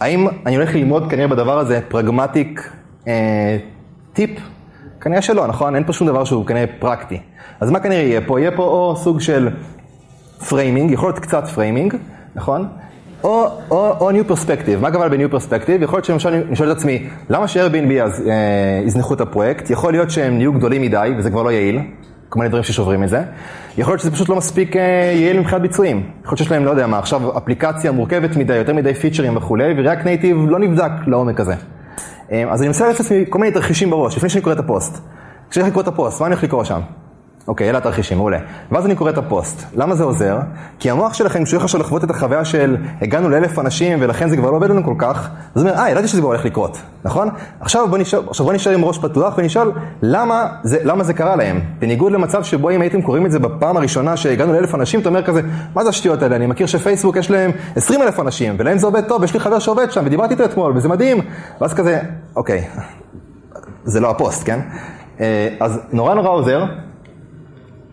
האם 0.00 0.26
אני 0.46 0.56
הולך 0.56 0.74
ללמוד 0.74 1.10
כנראה 1.10 1.28
בדבר 1.28 1.58
הזה 1.58 1.80
pragmatic 1.88 2.72
אה, 3.08 3.56
טיפ? 4.12 4.30
כנראה 5.00 5.22
שלא, 5.22 5.46
נכון? 5.46 5.74
אין 5.74 5.84
פה 5.84 5.92
שום 5.92 6.06
דבר 6.06 6.24
שהוא 6.24 6.46
כנראה 6.46 6.64
פרקטי. 6.78 7.20
אז 7.60 7.70
מה 7.70 7.80
כנראה 7.80 8.02
יהיה 8.02 8.20
פה? 8.26 8.40
יהיה 8.40 8.50
פה 8.56 8.62
או 8.62 8.96
סוג 8.96 9.20
של 9.20 9.48
framing, 10.48 10.90
יכול 10.90 11.08
להיות 11.08 11.18
קצת 11.18 11.46
framing, 11.46 11.94
נכון? 12.34 12.68
או, 13.24 13.46
או, 13.70 13.94
או 14.00 14.10
new 14.10 14.30
perspective, 14.30 14.80
מה 14.80 14.88
הכוונה 14.88 15.08
ב-new 15.08 15.34
perspective? 15.34 15.82
יכול 15.82 15.96
להיות 15.96 16.04
שלמשל 16.04 16.28
אני 16.28 16.56
שואל 16.56 16.72
את 16.72 16.76
עצמי, 16.76 17.08
למה 17.30 17.48
ש-Airbnb 17.48 18.02
אז 18.02 18.28
אה, 18.28 18.82
יזנחו 18.86 19.14
את 19.14 19.20
הפרויקט? 19.20 19.70
יכול 19.70 19.92
להיות 19.92 20.10
שהם 20.10 20.36
נהיו 20.36 20.52
גדולים 20.52 20.82
מדי, 20.82 21.10
וזה 21.18 21.30
כבר 21.30 21.42
לא 21.42 21.50
יעיל, 21.50 21.80
כל 22.28 22.38
מיני 22.38 22.48
דברים 22.48 22.64
ששוברים 22.64 23.04
את 23.04 23.08
זה. 23.08 23.22
יכול 23.78 23.92
להיות 23.92 24.00
שזה 24.00 24.10
פשוט 24.10 24.28
לא 24.28 24.36
מספיק 24.36 24.76
אה, 24.76 24.82
יעיל 25.14 25.40
מבחינת 25.40 25.62
ביצועים. 25.62 25.96
יכול 25.96 26.30
להיות 26.30 26.38
שיש 26.38 26.50
להם, 26.50 26.64
לא 26.64 26.70
יודע 26.70 26.86
מה, 26.86 26.98
עכשיו 26.98 27.38
אפליקציה 27.38 27.92
מורכבת 27.92 28.36
מדי, 28.36 28.56
יותר 28.56 28.74
מדי 28.74 28.94
פיצ'רים 28.94 29.36
וכולי, 29.36 29.74
ו-React 29.76 30.04
Native 30.04 30.36
לא 30.48 30.58
נבדק 30.58 30.90
לעומק 31.06 31.40
הזה. 31.40 31.54
אה, 32.32 32.44
אז 32.50 32.60
אני 32.60 32.68
מנסה 32.68 32.88
לעשות 32.88 33.06
כל 33.28 33.38
מיני 33.38 33.52
תרחישים 33.52 33.90
בראש, 33.90 34.16
לפני 34.16 34.28
שאני 34.28 34.42
קורא 34.42 34.54
את 34.54 34.58
הפוסט. 34.58 35.02
כשאני 35.50 35.62
הולך 35.62 35.70
לקרוא 35.70 35.82
את 35.82 35.88
הפוסט, 35.88 36.20
מה 36.20 36.26
אני 36.26 36.34
הולך 36.34 36.44
לקרוא 36.44 36.64
שם? 36.64 36.80
אוקיי, 37.48 37.70
אלה 37.70 37.78
התרחישים, 37.78 38.18
מעולה. 38.18 38.38
ואז 38.72 38.86
אני 38.86 38.96
קורא 38.96 39.10
את 39.10 39.18
הפוסט. 39.18 39.62
למה 39.76 39.94
זה 39.94 40.04
עוזר? 40.04 40.38
כי 40.78 40.90
המוח 40.90 41.14
שלכם, 41.14 41.44
כשהוא 41.44 41.62
עכשיו 41.62 41.80
לחוות 41.80 42.04
את 42.04 42.10
החוויה 42.10 42.44
של 42.44 42.76
הגענו 43.02 43.28
לאלף 43.28 43.58
אנשים 43.58 43.98
ולכן 44.00 44.28
זה 44.28 44.36
כבר 44.36 44.50
לא 44.50 44.56
עובד 44.56 44.70
לנו 44.70 44.84
כל 44.84 44.94
כך, 44.98 45.30
אז 45.54 45.62
הוא 45.62 45.70
אומר, 45.70 45.82
אה, 45.82 45.90
ידעתי 45.90 46.08
שזה 46.08 46.20
כבר 46.20 46.28
הולך 46.28 46.44
לקרות, 46.44 46.78
נכון? 47.04 47.28
עכשיו 47.60 47.88
בוא 47.88 47.98
נשאר, 47.98 48.22
עכשיו 48.28 48.46
בוא 48.46 48.52
נשאר 48.52 48.72
עם 48.72 48.84
ראש 48.84 48.98
פתוח 48.98 49.34
ונשאל 49.38 49.70
למה 50.02 50.46
זה, 50.62 50.78
למה 50.84 51.04
זה 51.04 51.14
קרה 51.14 51.36
להם. 51.36 51.60
בניגוד 51.78 52.12
למצב 52.12 52.42
שבו 52.42 52.70
אם 52.70 52.82
הייתם 52.82 53.02
קוראים 53.02 53.26
את 53.26 53.30
זה 53.30 53.38
בפעם 53.38 53.76
הראשונה 53.76 54.16
שהגענו 54.16 54.52
לאלף 54.52 54.74
אנשים, 54.74 55.00
אתה 55.00 55.08
אומר 55.08 55.22
כזה, 55.22 55.40
מה 55.74 55.82
זה 55.82 55.88
השטויות 55.88 56.22
האלה? 56.22 56.36
אני 56.36 56.46
מכיר 56.46 56.66
שפייסבוק 56.66 57.16
יש 57.16 57.30
להם 57.30 57.50
עשרים 57.76 58.02
אלף 58.02 58.20
אנשים, 58.20 58.56
ולהם 58.58 58.78
זה 58.78 58.86
עובד 58.86 59.04
טוב, 59.08 59.24
יש 59.24 59.34
לי 59.34 59.40
חבר 59.40 59.58
שעובד 59.58 59.90
שם 59.90 60.02
ודיברתי 60.06 60.34
איתו 60.34 60.44
אתמול 60.44 60.72
וזה 60.76 60.88
מדהים. 60.88 61.20
ואז 61.60 61.74
כזה, 61.74 62.00
אוקיי, 62.36 62.64
זה 63.84 64.00
לא 64.00 64.10
הפוסט, 64.10 64.46
כן? 64.46 64.60
אה, 65.20 65.48
אז 65.60 65.80
נורא 65.92 66.14
נורא 66.14 66.28
עוזר. 66.28 66.64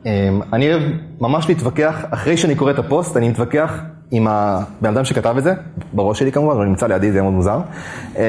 אמ, 0.06 0.42
אני 0.54 0.74
אוהב 0.74 0.84
ממש 1.22 1.50
להתווכח, 1.50 2.06
אחרי 2.12 2.38
שאני 2.38 2.56
קורא 2.56 2.72
את 2.72 2.80
הפוסט, 2.80 3.18
אני 3.18 3.30
מתווכח 3.30 3.82
עם 4.12 4.28
הבן 4.28 4.90
אדם 4.90 5.06
שכתב 5.06 5.36
את 5.38 5.44
זה, 5.44 5.54
בראש 5.94 6.20
שלי 6.20 6.32
כמובן, 6.32 6.56
הוא 6.56 6.66
נמצא 6.66 6.88
לידי, 6.88 7.12
זה 7.12 7.22
מאוד 7.22 7.34
מוזר. 7.34 7.60
אה, 8.18 8.24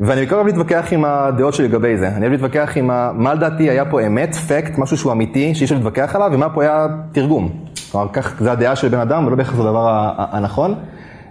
ואני 0.00 0.20
בעיקר 0.20 0.36
אוהב 0.36 0.46
להתווכח 0.46 0.88
עם 0.90 1.04
הדעות 1.04 1.54
שלי 1.54 1.68
לגבי 1.68 1.96
זה. 1.96 2.08
אני 2.08 2.20
אוהב 2.20 2.32
להתווכח 2.32 2.72
עם. 2.76 2.86
מה 3.14 3.34
לדעתי 3.34 3.70
היה 3.70 3.84
פה 3.84 4.06
אמת, 4.06 4.34
fact, 4.34 4.78
משהו 4.78 4.96
שהוא 4.96 5.12
אמיתי, 5.12 5.54
שאי 5.54 5.64
אפשר 5.64 5.74
להתווכח 5.74 6.16
עליו, 6.16 6.30
ומה 6.32 6.48
פה 6.48 6.62
היה 6.62 6.86
תרגום. 7.12 7.50
כלומר, 7.92 8.08
כך 8.12 8.36
זה 8.40 8.52
הדעה 8.52 8.76
של 8.76 8.88
בן 8.88 8.98
אדם, 8.98 9.26
ולא 9.26 9.36
בהכרח 9.36 9.54
זה 9.54 9.62
הדבר 9.62 10.12
הנכון. 10.16 10.74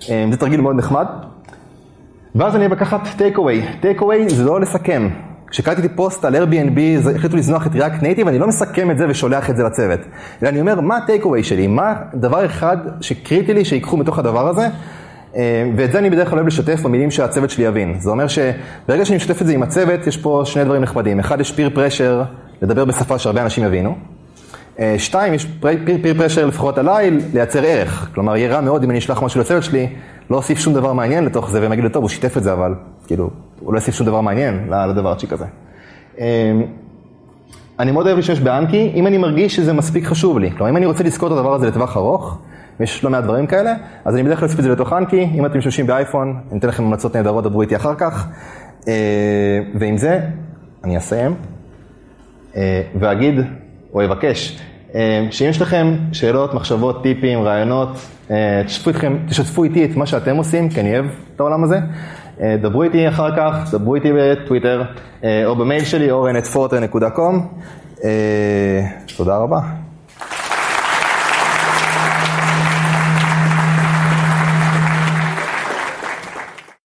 זה 0.07 0.37
תרגיל 0.39 0.61
מאוד 0.61 0.75
נחמד. 0.75 1.05
ואז 2.35 2.55
אני 2.55 2.65
אוהב 2.65 2.73
לקחת 2.73 3.01
טייק 3.17 3.37
אווי. 3.37 3.65
טייק 3.81 4.01
אווי 4.01 4.29
זה 4.29 4.43
לא 4.43 4.61
לסכם. 4.61 5.09
כשקראתי 5.49 5.89
פוסט 5.95 6.25
על 6.25 6.35
Airbnb, 6.35 7.09
החליטו 7.15 7.37
לזנוח 7.37 7.67
את 7.67 7.71
React 7.71 8.01
Native, 8.01 8.27
אני 8.27 8.39
לא 8.39 8.47
מסכם 8.47 8.91
את 8.91 8.97
זה 8.97 9.05
ושולח 9.09 9.49
את 9.49 9.57
זה 9.57 9.63
לצוות. 9.63 9.99
אלא 10.43 10.49
אני 10.49 10.59
אומר, 10.59 10.81
מה 10.81 10.97
ה-Takeaway 10.97 11.43
שלי? 11.43 11.67
מה 11.67 11.93
דבר 12.13 12.45
אחד 12.45 12.77
שקריטי 13.01 13.53
לי 13.53 13.65
שיקחו 13.65 13.97
מתוך 13.97 14.19
הדבר 14.19 14.47
הזה? 14.47 14.67
אה, 15.35 15.69
ואת 15.75 15.91
זה 15.91 15.99
אני 15.99 16.09
בדרך 16.09 16.29
כלל 16.29 16.37
אוהב 16.37 16.47
לשתף 16.47 16.81
במילים 16.81 17.11
שהצוות 17.11 17.49
שלי 17.49 17.65
יבין. 17.65 17.95
זה 17.99 18.09
אומר 18.09 18.27
שברגע 18.27 19.05
שאני 19.05 19.17
משתף 19.17 19.41
את 19.41 19.47
זה 19.47 19.53
עם 19.53 19.63
הצוות, 19.63 20.07
יש 20.07 20.17
פה 20.17 20.41
שני 20.45 20.63
דברים 20.63 20.81
נחמדים. 20.81 21.19
אחד, 21.19 21.41
יש 21.41 21.51
פיר 21.51 21.69
פרשר, 21.73 22.23
לדבר 22.61 22.85
בשפה 22.85 23.19
שהרבה 23.19 23.41
אנשים 23.41 23.63
יבינו. 23.63 24.14
אה, 24.79 24.95
שתיים, 24.97 25.33
יש 25.33 25.47
פיר 26.01 26.13
פרשר 26.17 26.45
לפחות 26.45 26.77
עליי, 26.77 27.11
לייצר 27.33 27.63
ערך. 27.65 28.09
כלומר, 28.13 28.37
יהיה 28.37 28.55
רע 28.55 28.61
מאוד 28.61 28.83
אם 28.83 28.89
אני 28.89 28.99
אשלח 28.99 29.23
משהו 29.23 29.41
לצוות 29.41 29.63
שלי, 29.63 29.87
לא 30.29 30.35
אוסיף 30.37 30.59
שום 30.59 30.73
דבר 30.73 30.93
מעניין 30.93 31.25
לתוך 31.25 31.49
זה, 31.49 31.61
והם 31.61 31.73
יגידו, 31.73 31.89
טוב, 31.89 32.03
הוא 32.03 32.09
שיתף 32.09 32.37
את 32.37 32.43
זה, 32.43 32.53
אבל 32.53 32.73
כאילו, 33.07 33.29
הוא 33.59 33.73
לא 33.73 33.77
יוסיף 33.77 33.95
שום 33.95 34.07
דבר 34.07 34.21
מעניין 34.21 34.67
לדבר 34.89 35.15
כזה. 35.29 35.45
אמ, 36.17 36.23
אני 37.79 37.91
מאוד 37.91 38.05
אוהב 38.05 38.17
להשתמש 38.17 38.39
באנקי, 38.39 38.91
אם 38.95 39.07
אני 39.07 39.17
מרגיש 39.17 39.55
שזה 39.55 39.73
מספיק 39.73 40.05
חשוב 40.05 40.39
לי. 40.39 40.51
כלומר, 40.51 40.69
אם 40.69 40.77
אני 40.77 40.85
רוצה 40.85 41.03
לזכור 41.03 41.27
את 41.27 41.33
הדבר 41.33 41.53
הזה 41.53 41.67
לטווח 41.67 41.97
ארוך, 41.97 42.37
ויש 42.79 43.03
לא 43.03 43.09
מעט 43.09 43.23
דברים 43.23 43.47
כאלה, 43.47 43.73
אז 44.05 44.15
אני 44.15 44.23
בדרך 44.23 44.39
כלל 44.39 44.45
אוסיף 44.45 44.59
את 44.59 44.63
זה 44.63 44.69
לתוך 44.71 44.93
אנקי, 44.93 45.29
אם 45.35 45.45
אתם 45.45 45.57
משתמשים 45.57 45.87
באייפון, 45.87 46.39
אני 46.51 46.59
אתן 46.59 46.67
לכם 46.67 46.83
המלצות 46.83 47.15
נהדרות, 47.15 47.43
דברו 47.43 47.61
איתי 47.61 47.75
אחר 47.75 47.95
כך. 47.95 48.27
אה, 48.87 49.59
ועם 49.79 49.97
זה, 49.97 50.19
אני 50.83 50.97
אסיים, 50.97 51.35
אה, 52.55 52.81
ואגיד, 52.99 53.35
או 53.95 54.05
אבקש, 54.05 54.59
אה, 54.95 55.27
שאם 55.31 55.49
יש 55.49 55.61
לכם 55.61 55.95
שאלות, 56.11 56.53
מחשבות, 56.53 57.03
טיפים, 57.03 57.41
רעיונות, 57.41 57.89
תשתפו, 58.65 58.89
איתכם, 58.89 59.17
תשתפו 59.29 59.63
איתי 59.63 59.85
את 59.85 59.95
מה 59.95 60.05
שאתם 60.05 60.35
עושים, 60.35 60.69
כי 60.69 60.79
אני 60.79 60.93
אוהב 60.93 61.05
את 61.35 61.39
העולם 61.39 61.63
הזה. 61.63 61.79
דברו 62.61 62.83
איתי 62.83 63.09
אחר 63.09 63.35
כך, 63.35 63.73
דברו 63.73 63.95
איתי 63.95 64.09
בטוויטר, 64.13 64.83
או 65.45 65.55
במייל 65.55 65.83
שלי, 65.83 66.11
אורן.פורטר.קום. 66.11 67.47
תודה 69.17 69.37
רבה. 69.37 69.84